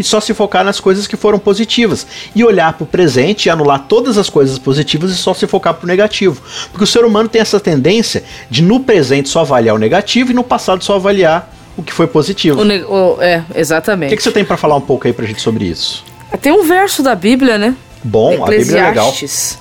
e 0.00 0.04
só 0.04 0.20
se 0.20 0.32
focar 0.32 0.64
nas 0.64 0.80
coisas 0.80 1.06
que 1.06 1.16
foram 1.16 1.38
positivas. 1.38 2.06
E 2.34 2.42
olhar 2.44 2.72
para 2.72 2.84
o 2.84 2.86
presente 2.86 3.46
e 3.46 3.50
anular 3.50 3.86
todas 3.86 4.16
as 4.18 4.30
coisas 4.30 4.58
positivas 4.58 5.10
e 5.10 5.14
só 5.14 5.34
se 5.34 5.46
focar 5.46 5.74
para 5.74 5.84
o 5.84 5.86
negativo. 5.86 6.42
Porque 6.72 6.84
o 6.84 6.86
ser 6.86 7.04
humano 7.04 7.28
tem 7.28 7.40
essa 7.40 7.60
tendência 7.60 8.24
de 8.48 8.62
no 8.62 8.80
presente 8.80 9.28
só 9.28 9.40
avaliar 9.40 9.76
o 9.76 9.78
negativo 9.78 10.30
e 10.30 10.34
no 10.34 10.42
passado 10.42 10.82
só 10.82 10.96
avaliar 10.96 11.54
o 11.76 11.82
que 11.82 11.92
foi 11.92 12.06
positivo. 12.06 12.60
O, 12.62 13.16
o, 13.16 13.22
é, 13.22 13.44
exatamente. 13.54 14.08
O 14.08 14.10
que, 14.10 14.16
que 14.16 14.22
você 14.22 14.32
tem 14.32 14.44
para 14.44 14.56
falar 14.56 14.76
um 14.76 14.80
pouco 14.80 15.06
aí 15.06 15.12
para 15.12 15.24
a 15.24 15.28
gente 15.28 15.40
sobre 15.40 15.66
isso? 15.66 16.02
Tem 16.40 16.52
um 16.52 16.64
verso 16.64 17.02
da 17.02 17.14
Bíblia, 17.14 17.58
né? 17.58 17.76
Bom, 18.02 18.44
a 18.44 18.48
Bíblia 18.48 18.78
é 18.78 18.88
legal. 18.88 19.10
Eclesiastes. 19.10 19.58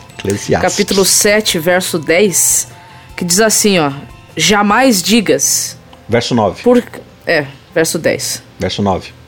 Capítulo 0.62 1.06
7, 1.06 1.60
verso 1.60 1.98
10, 1.98 2.68
que 3.16 3.26
diz 3.26 3.40
assim, 3.40 3.80
ó: 3.80 3.92
Jamais 4.36 5.02
digas. 5.02 5.78
Verso 6.08 6.34
9. 6.34 6.64
Por... 6.64 6.84
É, 7.26 7.46
verso 7.74 8.00
10. 8.00 8.44
Verso 8.60 8.82
9. 8.82 9.19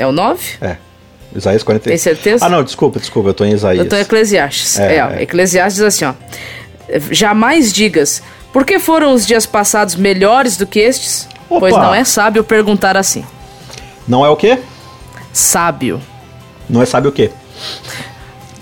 É 0.00 0.06
o 0.06 0.12
9? 0.12 0.56
É. 0.62 0.76
Isaías 1.36 1.62
40. 1.62 1.90
Tem 1.90 1.98
certeza? 1.98 2.44
Ah, 2.44 2.48
não, 2.48 2.64
desculpa, 2.64 2.98
desculpa, 2.98 3.28
eu 3.28 3.34
tô 3.34 3.44
em 3.44 3.52
Isaías. 3.52 3.84
Eu 3.84 3.88
tô 3.88 3.96
em 3.96 4.00
Eclesiastes. 4.00 4.78
É, 4.78 4.96
é, 4.96 5.04
ó, 5.04 5.10
é. 5.10 5.22
Eclesiastes 5.22 5.74
diz 5.74 5.84
assim, 5.84 6.06
ó. 6.06 6.14
Jamais 7.10 7.70
digas, 7.70 8.22
por 8.50 8.64
que 8.64 8.78
foram 8.78 9.12
os 9.12 9.26
dias 9.26 9.44
passados 9.44 9.94
melhores 9.94 10.56
do 10.56 10.66
que 10.66 10.80
estes? 10.80 11.28
Opa. 11.50 11.60
Pois 11.60 11.74
não 11.74 11.94
é 11.94 12.02
sábio 12.02 12.42
perguntar 12.42 12.96
assim. 12.96 13.26
Não 14.08 14.24
é 14.24 14.30
o 14.30 14.36
quê? 14.36 14.58
Sábio. 15.34 16.00
Não 16.68 16.80
é 16.80 16.86
sábio 16.86 17.10
o 17.10 17.12
quê? 17.12 17.30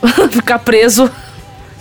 Ficar 0.33 0.59
preso 0.59 1.09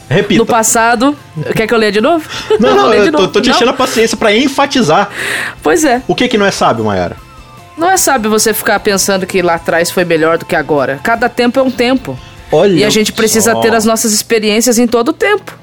Repita. 0.08 0.38
No 0.38 0.46
passado. 0.46 1.18
Quer 1.56 1.66
que 1.66 1.74
eu 1.74 1.78
leia 1.80 1.92
de 1.92 2.00
novo? 2.00 2.30
Não, 2.60 2.76
não, 2.78 2.94
eu 2.94 3.12
tô, 3.12 3.28
tô 3.28 3.42
te 3.42 3.50
enchendo 3.50 3.72
a 3.72 3.74
paciência 3.74 4.16
para 4.16 4.34
enfatizar. 4.36 5.10
Pois 5.64 5.84
é. 5.84 6.04
O 6.08 6.14
que 6.14 6.28
que 6.28 6.38
não 6.38 6.46
é 6.46 6.52
sábio, 6.52 6.86
Mayara? 6.86 7.27
Não 7.78 7.90
é 7.90 7.96
sábio 7.96 8.30
você 8.30 8.54
ficar 8.54 8.80
pensando 8.80 9.28
que 9.28 9.42
lá 9.42 9.56
atrás 9.56 9.92
foi 9.92 10.04
melhor 10.04 10.38
do 10.40 10.46
que 10.46 10.56
agora. 10.56 11.00
Cada 11.04 11.30
tempo 11.30 11.60
é 11.60 11.64
um 11.64 11.70
tempo. 11.70 12.18
Olha 12.52 12.74
e 12.74 12.84
a 12.84 12.90
gente 12.90 13.14
precisa 13.14 13.52
só. 13.52 13.62
ter 13.62 13.74
as 13.74 13.86
nossas 13.86 14.14
experiências 14.14 14.80
em 14.80 14.88
todo 14.88 15.10
o 15.10 15.14
tempo. 15.14 15.58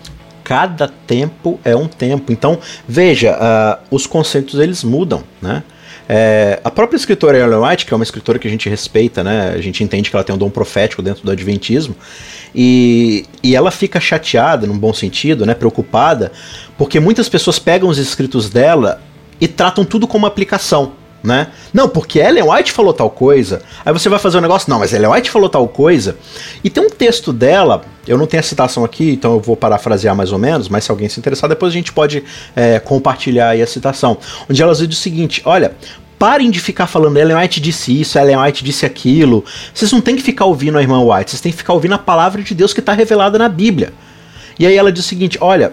Cada 0.44 0.87
tempo 0.87 1.59
é 1.64 1.74
um 1.74 1.88
tempo. 1.88 2.31
Então, 2.31 2.59
veja, 2.87 3.33
uh, 3.33 3.85
os 3.90 4.07
conceitos 4.07 4.61
eles 4.61 4.85
mudam, 4.85 5.24
né? 5.42 5.62
É, 6.07 6.61
a 6.62 6.70
própria 6.70 6.98
escritora 6.98 7.38
Ellen 7.38 7.61
White, 7.61 7.87
que 7.87 7.94
é 7.94 7.96
uma 7.96 8.05
escritora 8.05 8.38
que 8.38 8.46
a 8.46 8.50
gente 8.50 8.68
respeita, 8.68 9.24
né? 9.24 9.55
A 9.55 9.61
gente 9.61 9.83
entende 9.83 10.11
que 10.11 10.14
ela 10.14 10.22
tem 10.22 10.35
um 10.35 10.38
dom 10.38 10.50
profético 10.50 11.00
dentro 11.00 11.24
do 11.24 11.31
Adventismo. 11.31 11.96
E, 12.55 13.24
e 13.42 13.57
ela 13.57 13.70
fica 13.70 13.98
chateada, 13.98 14.66
num 14.66 14.79
bom 14.79 14.92
sentido, 14.92 15.46
né? 15.46 15.55
Preocupada, 15.55 16.31
porque 16.77 17.00
muitas 17.00 17.29
pessoas 17.29 17.59
pegam 17.59 17.88
os 17.88 17.96
escritos 17.96 18.50
dela 18.50 19.00
e 19.40 19.48
tratam 19.48 19.83
tudo 19.83 20.07
como 20.07 20.27
aplicação 20.27 20.92
né? 21.25 21.49
Não, 21.73 21.89
porque 21.89 22.19
Ellen 22.19 22.45
White 22.51 22.71
falou 22.71 22.93
tal 22.93 23.09
coisa. 23.09 23.63
Aí 23.83 23.91
você 23.95 24.11
vai 24.11 24.19
fazer 24.19 24.37
um 24.37 24.43
negócio, 24.43 24.69
não, 24.69 24.79
mas 24.79 24.93
Ellen 24.93 25.11
White 25.11 25.31
falou 25.31 25.49
tal 25.49 25.67
coisa. 25.67 26.19
E 26.63 26.69
tem 26.69 26.85
um 26.85 26.91
texto 26.91 27.33
dela, 27.33 27.83
eu 28.07 28.19
não 28.19 28.27
tenho 28.27 28.43
a 28.43 28.45
citação 28.45 28.85
aqui, 28.85 29.13
então 29.13 29.33
eu 29.33 29.41
vou 29.41 29.57
parafrasear 29.57 30.15
mais 30.15 30.33
ou 30.33 30.39
menos, 30.39 30.69
mas 30.69 30.85
se 30.85 30.91
alguém 30.91 31.09
se 31.09 31.19
interessar, 31.19 31.49
depois 31.49 31.73
a 31.73 31.75
gente 31.75 31.95
pode 31.95 32.23
é, 32.55 32.79
compartilhar 32.79 33.49
aí 33.49 33.63
a 33.63 33.67
citação. 33.67 34.19
Onde 34.51 34.63
ela 34.63 34.75
diz 34.75 34.99
o 34.99 35.01
seguinte: 35.01 35.41
olha, 35.47 35.75
parem 36.19 36.51
de 36.51 36.61
ficar 36.61 36.87
falando 36.87 37.17
Ellen 37.17 37.39
White 37.39 37.59
disse 37.59 37.99
isso, 37.99 38.19
Ellen 38.19 38.37
White 38.37 38.63
disse 38.63 38.85
aquilo. 38.85 39.43
Vocês 39.73 39.91
não 39.91 40.03
tem 40.03 40.17
que 40.17 40.23
ficar 40.23 40.45
ouvindo 40.45 40.77
a 40.77 40.83
irmã 40.83 41.01
White, 41.03 41.31
vocês 41.31 41.41
têm 41.41 41.53
que 41.53 41.59
ficar 41.59 41.73
ouvindo 41.73 41.95
a 41.95 41.99
palavra 41.99 42.43
de 42.43 42.55
Deus 42.55 42.75
que 42.75 42.81
está 42.81 42.93
revelada 42.93 43.39
na 43.39 43.49
Bíblia. 43.49 43.95
E 44.59 44.67
aí 44.67 44.77
ela 44.77 44.93
diz 44.93 45.03
o 45.03 45.09
seguinte: 45.09 45.39
olha, 45.41 45.73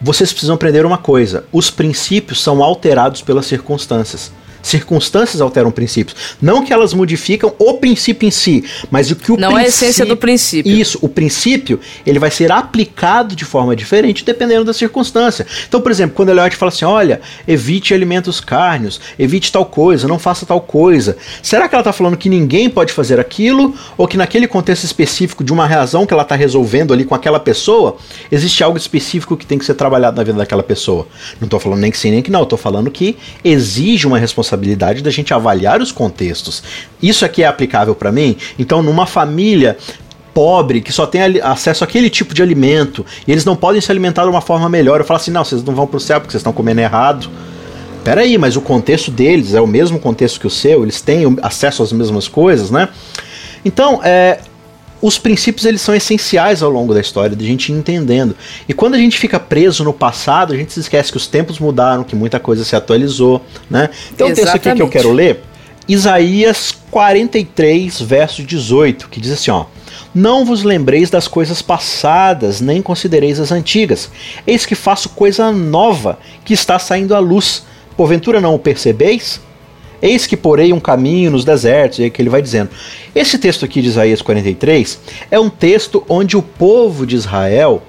vocês 0.00 0.32
precisam 0.32 0.54
aprender 0.54 0.86
uma 0.86 0.96
coisa: 0.96 1.44
os 1.52 1.70
princípios 1.70 2.42
são 2.42 2.62
alterados 2.62 3.20
pelas 3.20 3.44
circunstâncias. 3.44 4.32
Circunstâncias 4.64 5.42
alteram 5.42 5.70
princípios. 5.70 6.16
Não 6.40 6.64
que 6.64 6.72
elas 6.72 6.94
modificam 6.94 7.54
o 7.58 7.74
princípio 7.74 8.26
em 8.26 8.30
si, 8.30 8.64
mas 8.90 9.10
o 9.10 9.16
que 9.16 9.30
o 9.30 9.36
Não 9.36 9.58
é 9.58 9.64
a 9.64 9.68
essência 9.68 10.06
do 10.06 10.16
princípio. 10.16 10.72
Isso, 10.72 10.98
o 11.02 11.08
princípio, 11.08 11.78
ele 12.06 12.18
vai 12.18 12.30
ser 12.30 12.50
aplicado 12.50 13.36
de 13.36 13.44
forma 13.44 13.76
diferente 13.76 14.24
dependendo 14.24 14.64
da 14.64 14.72
circunstância. 14.72 15.46
Então, 15.68 15.82
por 15.82 15.92
exemplo, 15.92 16.16
quando 16.16 16.30
Eliot 16.30 16.56
fala 16.56 16.72
assim: 16.72 16.86
olha, 16.86 17.20
evite 17.46 17.92
alimentos 17.92 18.40
carnes, 18.40 18.98
evite 19.18 19.52
tal 19.52 19.66
coisa, 19.66 20.08
não 20.08 20.18
faça 20.18 20.46
tal 20.46 20.62
coisa. 20.62 21.18
Será 21.42 21.68
que 21.68 21.74
ela 21.74 21.82
está 21.82 21.92
falando 21.92 22.16
que 22.16 22.30
ninguém 22.30 22.70
pode 22.70 22.90
fazer 22.90 23.20
aquilo? 23.20 23.74
Ou 23.98 24.08
que 24.08 24.16
naquele 24.16 24.48
contexto 24.48 24.84
específico 24.84 25.44
de 25.44 25.52
uma 25.52 25.66
razão 25.66 26.06
que 26.06 26.14
ela 26.14 26.22
está 26.22 26.34
resolvendo 26.34 26.94
ali 26.94 27.04
com 27.04 27.14
aquela 27.14 27.38
pessoa, 27.38 27.98
existe 28.32 28.64
algo 28.64 28.78
específico 28.78 29.36
que 29.36 29.44
tem 29.44 29.58
que 29.58 29.64
ser 29.66 29.74
trabalhado 29.74 30.16
na 30.16 30.24
vida 30.24 30.38
daquela 30.38 30.62
pessoa? 30.62 31.06
Não 31.38 31.46
estou 31.46 31.60
falando 31.60 31.80
nem 31.80 31.90
que 31.90 31.98
sim, 31.98 32.10
nem 32.10 32.22
que 32.22 32.30
não, 32.30 32.44
estou 32.44 32.58
falando 32.58 32.90
que 32.90 33.18
exige 33.44 34.06
uma 34.06 34.18
responsabilidade 34.18 34.53
responsabilidade 34.54 35.02
da 35.02 35.10
gente 35.10 35.34
avaliar 35.34 35.80
os 35.80 35.92
contextos. 35.92 36.62
Isso 37.02 37.24
aqui 37.24 37.42
é 37.42 37.46
aplicável 37.46 37.94
para 37.94 38.12
mim? 38.12 38.36
Então, 38.58 38.82
numa 38.82 39.06
família 39.06 39.76
pobre, 40.32 40.80
que 40.80 40.92
só 40.92 41.06
tem 41.06 41.40
acesso 41.42 41.84
àquele 41.84 42.10
tipo 42.10 42.34
de 42.34 42.42
alimento, 42.42 43.04
e 43.26 43.32
eles 43.32 43.44
não 43.44 43.54
podem 43.54 43.80
se 43.80 43.90
alimentar 43.90 44.22
de 44.22 44.30
uma 44.30 44.40
forma 44.40 44.68
melhor, 44.68 45.00
eu 45.00 45.06
falo 45.06 45.20
assim: 45.20 45.30
não, 45.30 45.44
vocês 45.44 45.62
não 45.62 45.74
vão 45.74 45.86
pro 45.86 46.00
céu 46.00 46.20
porque 46.20 46.32
vocês 46.32 46.40
estão 46.40 46.52
comendo 46.52 46.80
errado. 46.80 47.28
Peraí, 48.04 48.36
mas 48.36 48.54
o 48.54 48.60
contexto 48.60 49.10
deles 49.10 49.54
é 49.54 49.60
o 49.60 49.66
mesmo 49.66 49.98
contexto 49.98 50.38
que 50.38 50.46
o 50.46 50.50
seu, 50.50 50.82
eles 50.82 51.00
têm 51.00 51.24
acesso 51.40 51.82
às 51.82 51.90
mesmas 51.90 52.28
coisas, 52.28 52.70
né? 52.70 52.88
Então, 53.64 54.00
é, 54.04 54.40
os 55.04 55.18
princípios 55.18 55.66
eles 55.66 55.82
são 55.82 55.94
essenciais 55.94 56.62
ao 56.62 56.70
longo 56.70 56.94
da 56.94 57.00
história, 57.00 57.36
de 57.36 57.46
gente 57.46 57.70
entendendo. 57.70 58.34
E 58.66 58.72
quando 58.72 58.94
a 58.94 58.98
gente 58.98 59.18
fica 59.18 59.38
preso 59.38 59.84
no 59.84 59.92
passado, 59.92 60.54
a 60.54 60.56
gente 60.56 60.72
se 60.72 60.80
esquece 60.80 61.10
que 61.10 61.18
os 61.18 61.26
tempos 61.26 61.58
mudaram, 61.58 62.02
que 62.02 62.16
muita 62.16 62.40
coisa 62.40 62.64
se 62.64 62.74
atualizou, 62.74 63.44
né? 63.68 63.90
Então, 64.14 64.28
o 64.28 64.34
texto 64.34 64.54
aqui 64.54 64.74
que 64.74 64.80
eu 64.80 64.88
quero 64.88 65.12
ler, 65.12 65.42
Isaías 65.86 66.74
43, 66.90 68.00
verso 68.00 68.42
18, 68.42 69.10
que 69.10 69.20
diz 69.20 69.32
assim, 69.32 69.50
ó: 69.50 69.66
Não 70.14 70.42
vos 70.42 70.62
lembreis 70.62 71.10
das 71.10 71.28
coisas 71.28 71.60
passadas, 71.60 72.62
nem 72.62 72.80
considereis 72.80 73.38
as 73.38 73.52
antigas. 73.52 74.10
Eis 74.46 74.64
que 74.64 74.74
faço 74.74 75.10
coisa 75.10 75.52
nova, 75.52 76.18
que 76.46 76.54
está 76.54 76.78
saindo 76.78 77.14
à 77.14 77.18
luz. 77.18 77.62
Porventura 77.94 78.40
não 78.40 78.54
o 78.54 78.58
percebeis? 78.58 79.38
Eis 80.04 80.26
que 80.26 80.36
porei 80.36 80.70
um 80.70 80.78
caminho 80.78 81.30
nos 81.30 81.46
desertos, 81.46 81.98
e 81.98 82.02
aí 82.02 82.10
que 82.10 82.20
ele 82.20 82.28
vai 82.28 82.42
dizendo. 82.42 82.68
Esse 83.14 83.38
texto 83.38 83.64
aqui 83.64 83.80
de 83.80 83.88
Isaías 83.88 84.20
43 84.20 85.00
é 85.30 85.40
um 85.40 85.48
texto 85.48 86.04
onde 86.10 86.36
o 86.36 86.42
povo 86.42 87.06
de 87.06 87.16
Israel 87.16 87.82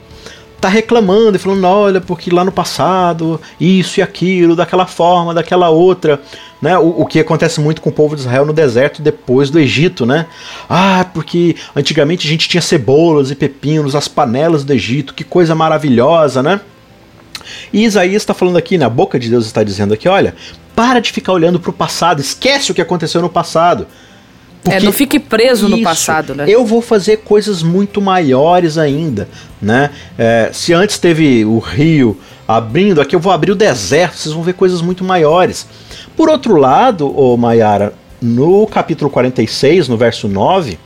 tá 0.62 0.69
reclamando 0.69 1.36
e 1.36 1.39
falando, 1.39 1.65
olha, 1.65 1.99
porque 1.99 2.32
lá 2.32 2.45
no 2.45 2.54
passado, 2.54 3.39
isso 3.60 3.99
e 3.99 4.04
aquilo, 4.04 4.56
daquela 4.56 4.86
forma, 4.86 5.34
daquela 5.34 5.69
outra, 5.69 6.21
né? 6.62 6.78
O, 6.78 7.01
o, 7.01 7.06
que 7.06 7.19
acontece 7.19 7.60
muito 7.60 7.82
com 7.82 7.89
o 7.89 7.93
povo 7.93 8.15
de 8.15 8.21
Israel 8.21 8.45
no 8.45 8.54
deserto 8.54 9.01
depois 9.01 9.49
do 9.49 9.60
Egito, 9.60 10.06
né? 10.06 10.25
Ah, 10.69 11.06
porque 11.13 11.58
antigamente 11.75 12.25
a 12.25 12.30
gente 12.30 12.47
tinha 12.47 12.62
cebolas 12.62 13.30
e 13.30 13.36
pepinos, 13.36 13.93
as 13.93 14.08
panelas 14.08 14.63
do 14.63 14.71
Egito, 14.71 15.13
que 15.13 15.25
coisa 15.25 15.54
maravilhosa, 15.54 16.41
né? 16.41 16.62
E 17.73 17.84
Isaías 17.84 18.21
está 18.21 18.34
falando 18.34 18.58
aqui, 18.58 18.78
na 18.78 18.88
boca 18.88 19.19
de 19.19 19.30
Deus 19.30 19.45
está 19.45 19.63
dizendo 19.63 19.93
aqui, 19.93 20.08
olha, 20.08 20.34
para 20.76 21.00
de 21.00 21.12
ficar 21.12 21.34
olhando 21.34 21.60
para 21.60 21.70
o 21.70 21.74
passado, 21.74 22.20
esquece 22.20 22.72
o 22.72 22.76
que 22.76 22.82
aconteceu 22.82 23.22
no 23.22 23.30
passado. 23.30 23.88
Porque 24.62 24.78
é, 24.78 24.82
não 24.82 24.92
fique 24.92 25.20
preso 25.20 25.68
isso, 25.68 25.78
no 25.78 25.84
passado, 25.84 26.34
né? 26.34 26.46
Eu 26.48 26.66
vou 26.66 26.82
fazer 26.82 27.18
coisas 27.18 27.62
muito 27.62 28.02
maiores 28.02 28.80
ainda, 28.80 29.30
né? 29.62 29.92
É, 30.18 30.50
se 30.52 30.74
antes 30.74 30.98
teve 30.98 31.46
o 31.46 31.60
rio 31.60 32.20
abrindo, 32.48 33.00
aqui 33.00 33.16
eu 33.16 33.20
vou 33.20 33.32
abrir 33.32 33.52
o 33.52 33.56
deserto, 33.56 34.18
vocês 34.18 34.34
vão 34.34 34.44
ver 34.44 34.54
coisas 34.54 34.82
muito 34.82 35.04
maiores. 35.04 35.68
Por 36.18 36.30
outro 36.30 36.56
lado, 36.56 37.16
ô 37.18 37.38
Maiara, 37.38 37.94
no 38.22 38.66
capítulo 38.66 39.10
46, 39.12 39.88
no 39.88 39.98
verso 39.98 40.28
9, 40.28 40.80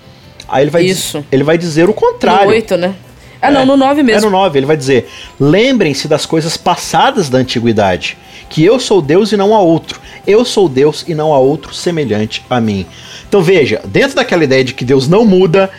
aí 0.47 0.63
ele 0.63 0.71
vai, 0.71 0.83
Isso. 0.83 1.23
ele 1.31 1.43
vai 1.43 1.57
dizer 1.57 1.89
o 1.89 1.93
contrário. 1.93 2.47
No 2.47 2.51
8, 2.51 2.77
né? 2.77 2.95
Ah, 3.41 3.49
é, 3.49 3.51
não, 3.51 3.65
no 3.65 3.77
9 3.77 4.03
mesmo. 4.03 4.27
É 4.27 4.29
no 4.29 4.37
9, 4.37 4.59
ele 4.59 4.65
vai 4.65 4.77
dizer: 4.77 5.09
Lembrem-se 5.39 6.07
das 6.07 6.25
coisas 6.25 6.57
passadas 6.57 7.29
da 7.29 7.37
antiguidade, 7.37 8.17
que 8.49 8.63
eu 8.63 8.79
sou 8.79 9.01
Deus 9.01 9.31
e 9.31 9.37
não 9.37 9.55
há 9.55 9.59
outro. 9.59 9.99
Eu 10.27 10.43
sou 10.43 10.67
Deus 10.67 11.05
e 11.07 11.15
não 11.15 11.33
há 11.33 11.39
outro 11.39 11.73
semelhante 11.73 12.43
a 12.49 12.59
mim. 12.59 12.85
Então 13.27 13.41
veja, 13.41 13.81
dentro 13.85 14.15
daquela 14.15 14.43
ideia 14.43 14.63
de 14.63 14.73
que 14.73 14.83
Deus 14.83 15.07
não 15.07 15.25
muda, 15.25 15.69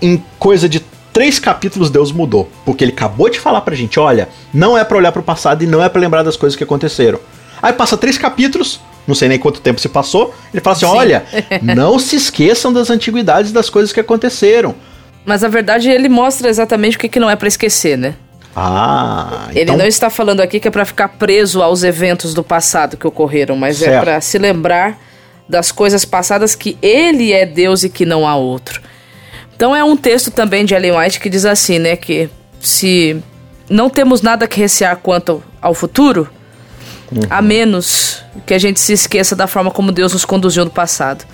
em 0.00 0.22
coisa 0.38 0.68
de 0.68 0.80
três 1.12 1.38
capítulos 1.38 1.90
Deus 1.90 2.12
mudou. 2.12 2.48
Porque 2.64 2.84
ele 2.84 2.92
acabou 2.92 3.28
de 3.28 3.40
falar 3.40 3.60
pra 3.60 3.74
gente: 3.74 3.98
olha, 3.98 4.28
não 4.54 4.76
é 4.78 4.84
para 4.84 4.96
olhar 4.96 5.12
para 5.12 5.20
o 5.20 5.24
passado 5.24 5.62
e 5.62 5.66
não 5.66 5.82
é 5.82 5.88
para 5.88 6.00
lembrar 6.00 6.22
das 6.22 6.36
coisas 6.36 6.56
que 6.56 6.64
aconteceram. 6.64 7.18
Aí 7.60 7.72
passa 7.72 7.96
três 7.96 8.16
capítulos, 8.16 8.80
não 9.06 9.14
sei 9.14 9.28
nem 9.28 9.38
quanto 9.38 9.60
tempo 9.60 9.80
se 9.80 9.88
passou, 9.88 10.34
ele 10.54 10.60
fala 10.62 10.76
assim: 10.76 10.86
Sim. 10.86 10.96
olha, 10.96 11.24
não 11.60 11.98
se 11.98 12.16
esqueçam 12.16 12.72
das 12.72 12.88
antiguidades 12.88 13.52
das 13.52 13.68
coisas 13.68 13.92
que 13.92 14.00
aconteceram. 14.00 14.74
Mas 15.28 15.44
a 15.44 15.48
verdade 15.48 15.90
ele 15.90 16.08
mostra 16.08 16.48
exatamente 16.48 16.96
o 16.96 17.00
que, 17.00 17.06
que 17.06 17.20
não 17.20 17.28
é 17.28 17.36
para 17.36 17.46
esquecer, 17.46 17.98
né? 17.98 18.14
Ah, 18.56 19.48
Ele 19.50 19.60
então... 19.64 19.76
não 19.76 19.84
está 19.84 20.08
falando 20.08 20.40
aqui 20.40 20.58
que 20.58 20.66
é 20.66 20.70
para 20.70 20.86
ficar 20.86 21.06
preso 21.08 21.62
aos 21.62 21.82
eventos 21.82 22.32
do 22.32 22.42
passado 22.42 22.96
que 22.96 23.06
ocorreram, 23.06 23.54
mas 23.54 23.82
é 23.82 23.84
certo. 23.84 23.94
é 23.94 24.00
para 24.00 24.20
se 24.22 24.38
lembrar 24.38 24.98
das 25.46 25.70
coisas 25.70 26.02
passadas 26.06 26.54
que 26.54 26.78
ele 26.80 27.30
é 27.30 27.44
Deus 27.44 27.84
e 27.84 27.90
que 27.90 28.06
não 28.06 28.26
há 28.26 28.36
outro. 28.36 28.80
Então 29.54 29.76
é 29.76 29.84
um 29.84 29.98
texto 29.98 30.30
também 30.30 30.64
de 30.64 30.74
Ellen 30.74 30.96
White 30.96 31.20
que 31.20 31.28
diz 31.28 31.44
assim, 31.44 31.78
né, 31.78 31.94
que 31.94 32.30
se 32.58 33.22
não 33.68 33.90
temos 33.90 34.22
nada 34.22 34.48
que 34.48 34.58
recear 34.58 34.96
quanto 34.96 35.42
ao 35.60 35.74
futuro, 35.74 36.26
uhum. 37.12 37.20
a 37.28 37.42
menos 37.42 38.24
que 38.46 38.54
a 38.54 38.58
gente 38.58 38.80
se 38.80 38.94
esqueça 38.94 39.36
da 39.36 39.46
forma 39.46 39.70
como 39.70 39.92
Deus 39.92 40.14
nos 40.14 40.24
conduziu 40.24 40.64
no 40.64 40.70
passado. 40.70 41.26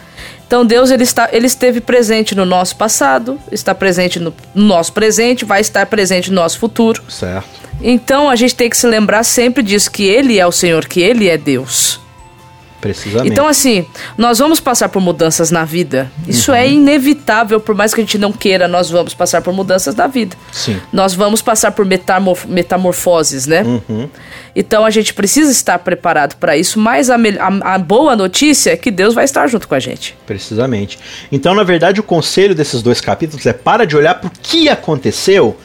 Então 0.46 0.64
Deus 0.64 0.90
ele, 0.90 1.02
está, 1.02 1.28
ele 1.32 1.46
esteve 1.46 1.80
presente 1.80 2.34
no 2.34 2.44
nosso 2.44 2.76
passado, 2.76 3.38
está 3.50 3.74
presente 3.74 4.20
no, 4.20 4.34
no 4.54 4.64
nosso 4.64 4.92
presente, 4.92 5.44
vai 5.44 5.60
estar 5.60 5.86
presente 5.86 6.30
no 6.30 6.36
nosso 6.36 6.58
futuro. 6.58 7.02
Certo. 7.08 7.48
Então 7.82 8.30
a 8.30 8.36
gente 8.36 8.54
tem 8.54 8.70
que 8.70 8.76
se 8.76 8.86
lembrar 8.86 9.24
sempre 9.24 9.62
disso 9.62 9.90
que 9.90 10.04
Ele 10.04 10.38
é 10.38 10.46
o 10.46 10.52
Senhor, 10.52 10.86
que 10.86 11.00
Ele 11.00 11.28
é 11.28 11.36
Deus. 11.36 12.00
Precisamente. 12.84 13.32
Então, 13.32 13.48
assim, 13.48 13.86
nós 14.18 14.38
vamos 14.38 14.60
passar 14.60 14.90
por 14.90 15.00
mudanças 15.00 15.50
na 15.50 15.64
vida. 15.64 16.12
Isso 16.28 16.52
é 16.52 16.56
uhum. 16.56 16.60
é 16.60 16.70
inevitável, 16.70 17.58
por 17.58 17.74
mais 17.74 17.94
que 17.94 18.02
a 18.02 18.04
gente 18.04 18.18
não 18.18 18.30
queira, 18.30 18.68
nós 18.68 18.90
vamos 18.90 19.14
passar 19.14 19.40
por 19.40 19.54
mudanças 19.54 19.94
na 19.94 20.06
vida. 20.06 20.36
Sim. 20.52 20.78
Nós 20.92 21.14
vamos 21.14 21.40
passar 21.40 21.72
por 21.72 21.86
metamorf 21.86 22.46
metamorfoses, 22.46 23.46
né? 23.46 23.62
Uhum. 23.62 24.06
Então 24.54 24.84
a 24.84 24.90
gente 24.90 25.14
precisa 25.14 25.50
estar 25.50 25.78
preparado 25.78 26.36
para 26.36 26.58
isso, 26.58 26.78
mas 26.78 27.08
a, 27.08 27.16
a, 27.16 27.74
a, 27.74 27.78
boa 27.78 28.14
notícia 28.14 28.72
é 28.72 28.76
que 28.76 28.90
Deus 28.90 29.14
vai 29.14 29.24
estar 29.24 29.46
junto 29.46 29.66
com 29.66 29.74
a 29.74 29.80
gente. 29.80 30.14
Precisamente. 30.26 30.98
Então, 31.32 31.54
na 31.54 31.62
verdade, 31.62 32.00
o 32.00 32.02
conselho 32.02 32.54
desses 32.54 32.82
dois 32.82 33.00
capítulos 33.00 33.46
é 33.46 33.54
para 33.54 33.86
de 33.86 33.96
olhar 33.96 34.16
para 34.16 34.28
o 34.28 34.32
que 34.42 34.68
aconteceu 34.68 35.56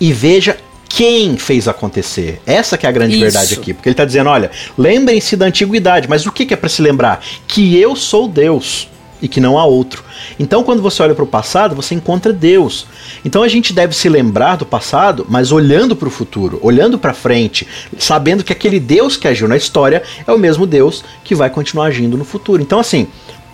e 0.00 0.12
veja 0.12 0.56
quem 0.88 1.36
fez 1.36 1.68
acontecer. 1.68 2.40
Essa 2.46 2.78
que 2.78 2.86
é 2.86 2.88
a 2.88 2.92
grande 2.92 3.14
Isso. 3.14 3.22
verdade 3.22 3.54
aqui. 3.54 3.74
Porque 3.74 3.88
ele 3.88 3.94
está 3.94 4.04
dizendo, 4.04 4.30
olha, 4.30 4.50
lembrem-se 4.76 5.36
da 5.36 5.46
antiguidade, 5.46 6.08
mas 6.08 6.26
o 6.26 6.32
que, 6.32 6.46
que 6.46 6.54
é 6.54 6.56
para 6.56 6.68
se 6.68 6.80
lembrar? 6.80 7.22
Que 7.46 7.78
eu 7.78 7.94
sou 7.94 8.26
Deus 8.26 8.88
e 9.20 9.28
que 9.28 9.40
não 9.40 9.58
há 9.58 9.64
outro. 9.64 10.04
Então, 10.38 10.62
quando 10.62 10.80
você 10.80 11.02
olha 11.02 11.14
para 11.14 11.24
o 11.24 11.26
passado, 11.26 11.74
você 11.74 11.94
encontra 11.94 12.32
Deus. 12.32 12.86
Então, 13.24 13.42
a 13.42 13.48
gente 13.48 13.72
deve 13.72 13.94
se 13.94 14.08
lembrar 14.08 14.56
do 14.56 14.64
passado, 14.64 15.26
mas 15.28 15.52
olhando 15.52 15.96
para 15.96 16.08
o 16.08 16.10
futuro, 16.10 16.58
olhando 16.62 16.98
para 16.98 17.12
frente, 17.12 17.66
sabendo 17.98 18.44
que 18.44 18.52
aquele 18.52 18.78
Deus 18.78 19.16
que 19.16 19.28
agiu 19.28 19.48
na 19.48 19.56
história 19.56 20.02
é 20.26 20.32
o 20.32 20.38
mesmo 20.38 20.66
Deus 20.66 21.04
que 21.24 21.34
vai 21.34 21.50
continuar 21.50 21.86
agindo 21.86 22.16
no 22.16 22.24
futuro. 22.24 22.62
Então, 22.62 22.78
assim, 22.78 23.08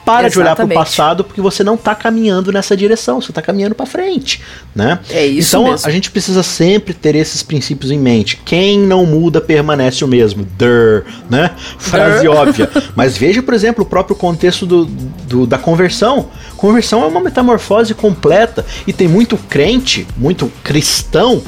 para 0.05 0.27
Exatamente. 0.27 0.33
de 0.33 0.39
olhar 0.41 0.57
para 0.57 0.65
o 0.67 0.69
passado 0.69 1.25
porque 1.25 1.41
você 1.41 1.65
não 1.65 1.75
está 1.75 1.95
caminhando 1.95 2.53
nessa 2.53 2.77
direção, 2.77 3.21
você 3.21 3.31
está 3.31 3.41
caminhando 3.41 3.75
para 3.75 3.87
frente, 3.87 4.43
né? 4.75 4.99
É 5.11 5.25
isso 5.27 5.57
então 5.57 5.71
mesmo. 5.71 5.89
a 5.89 5.91
gente 5.91 6.11
precisa 6.11 6.43
sempre 6.43 6.93
ter 6.93 7.15
esses 7.15 7.43
princípios 7.43 7.91
em 7.91 7.99
mente. 7.99 8.41
Quem 8.45 8.79
não 8.79 9.07
muda 9.07 9.41
permanece 9.41 10.05
o 10.05 10.09
mesmo. 10.09 10.47
Der, 10.59 11.05
né? 11.31 11.51
Frase 11.79 12.29
óbvia. 12.29 12.71
Mas 12.95 13.17
veja, 13.17 13.43
por 13.43 13.55
exemplo, 13.55 13.85
o 13.85 13.87
próprio 13.87 14.15
contexto 14.15 14.67
do, 14.67 14.85
do, 14.85 15.47
da 15.47 15.59
conversão. 15.59 16.29
Conversão 16.57 17.03
é 17.03 17.07
uma 17.07 17.21
metamorfose 17.21 17.95
completa 17.95 18.65
e 18.87 18.93
tem 18.93 19.09
muito 19.09 19.37
crente, 19.37 20.07
muito 20.17 20.51
cristão 20.63 21.43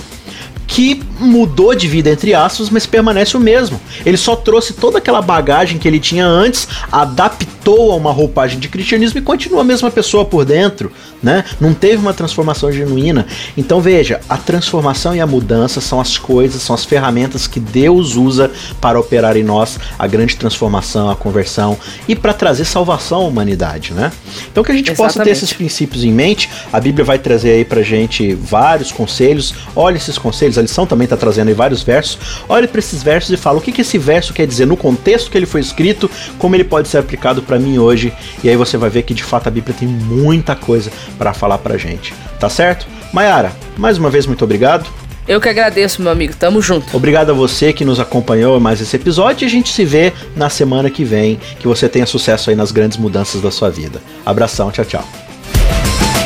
que 0.66 1.02
mudou 1.18 1.74
de 1.74 1.86
vida, 1.88 2.10
entre 2.10 2.34
aspas, 2.34 2.68
mas 2.70 2.86
permanece 2.86 3.36
o 3.36 3.40
mesmo. 3.40 3.80
Ele 4.04 4.16
só 4.16 4.34
trouxe 4.36 4.72
toda 4.74 4.98
aquela 4.98 5.22
bagagem 5.22 5.78
que 5.78 5.86
ele 5.86 6.00
tinha 6.00 6.26
antes, 6.26 6.68
adaptou 6.90 7.92
a 7.92 7.96
uma 7.96 8.12
roupagem 8.12 8.58
de 8.58 8.68
cristianismo 8.68 9.18
e 9.18 9.22
continua 9.22 9.60
a 9.60 9.64
mesma 9.64 9.90
pessoa 9.90 10.24
por 10.24 10.44
dentro, 10.44 10.92
né? 11.22 11.44
Não 11.60 11.72
teve 11.72 11.96
uma 11.96 12.12
transformação 12.12 12.70
genuína. 12.70 13.26
Então 13.56 13.80
veja, 13.80 14.20
a 14.28 14.36
transformação 14.36 15.14
e 15.14 15.20
a 15.20 15.26
mudança 15.26 15.80
são 15.80 16.00
as 16.00 16.18
coisas, 16.18 16.62
são 16.62 16.74
as 16.74 16.84
ferramentas 16.84 17.46
que 17.46 17.60
Deus 17.60 18.16
usa 18.16 18.50
para 18.80 18.98
operar 18.98 19.36
em 19.36 19.42
nós 19.42 19.78
a 19.98 20.06
grande 20.06 20.36
transformação, 20.36 21.10
a 21.10 21.16
conversão 21.16 21.78
e 22.06 22.14
para 22.14 22.32
trazer 22.32 22.64
salvação 22.64 23.22
à 23.22 23.24
humanidade, 23.24 23.92
né? 23.92 24.12
Então 24.50 24.62
que 24.62 24.72
a 24.72 24.74
gente 24.74 24.90
Exatamente. 24.90 25.14
possa 25.14 25.24
ter 25.24 25.30
esses 25.30 25.52
princípios 25.52 26.04
em 26.04 26.12
mente. 26.12 26.50
A 26.72 26.80
Bíblia 26.80 27.04
vai 27.04 27.18
trazer 27.18 27.52
aí 27.52 27.64
pra 27.64 27.82
gente 27.82 28.34
vários 28.34 28.92
conselhos. 28.92 29.54
Olha 29.74 29.96
esses 29.96 30.18
conselhos, 30.18 30.55
a 30.58 30.62
lição 30.62 30.86
também 30.86 31.04
está 31.04 31.16
trazendo 31.16 31.48
aí 31.48 31.54
vários 31.54 31.82
versos. 31.82 32.18
Olhe 32.48 32.66
para 32.66 32.78
esses 32.78 33.02
versos 33.02 33.30
e 33.30 33.36
fala 33.36 33.58
o 33.58 33.60
que, 33.60 33.72
que 33.72 33.80
esse 33.80 33.98
verso 33.98 34.32
quer 34.32 34.46
dizer 34.46 34.66
no 34.66 34.76
contexto 34.76 35.30
que 35.30 35.38
ele 35.38 35.46
foi 35.46 35.60
escrito, 35.60 36.10
como 36.38 36.54
ele 36.56 36.64
pode 36.64 36.88
ser 36.88 36.98
aplicado 36.98 37.42
para 37.42 37.58
mim 37.58 37.78
hoje. 37.78 38.12
E 38.42 38.48
aí 38.48 38.56
você 38.56 38.76
vai 38.76 38.90
ver 38.90 39.02
que 39.02 39.14
de 39.14 39.24
fato 39.24 39.48
a 39.48 39.50
Bíblia 39.50 39.74
tem 39.78 39.88
muita 39.88 40.54
coisa 40.54 40.90
para 41.18 41.32
falar 41.32 41.58
pra 41.58 41.76
gente. 41.76 42.14
Tá 42.38 42.48
certo? 42.48 42.86
Mayara, 43.12 43.52
mais 43.76 43.98
uma 43.98 44.10
vez 44.10 44.26
muito 44.26 44.44
obrigado. 44.44 44.86
Eu 45.26 45.40
que 45.40 45.48
agradeço, 45.48 46.00
meu 46.00 46.12
amigo. 46.12 46.34
Tamo 46.36 46.62
junto. 46.62 46.96
Obrigado 46.96 47.30
a 47.30 47.34
você 47.34 47.72
que 47.72 47.84
nos 47.84 47.98
acompanhou 47.98 48.60
mais 48.60 48.80
esse 48.80 48.94
episódio 48.94 49.44
e 49.44 49.46
a 49.46 49.50
gente 49.50 49.72
se 49.72 49.84
vê 49.84 50.12
na 50.36 50.48
semana 50.48 50.88
que 50.88 51.04
vem. 51.04 51.40
Que 51.58 51.66
você 51.66 51.88
tenha 51.88 52.06
sucesso 52.06 52.50
aí 52.50 52.56
nas 52.56 52.70
grandes 52.70 52.96
mudanças 52.96 53.40
da 53.40 53.50
sua 53.50 53.68
vida. 53.68 54.00
Abração, 54.24 54.70
tchau, 54.70 54.84
tchau. 54.84 55.08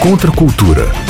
Contra 0.03 0.31
a 0.31 0.35
cultura. 0.35 1.10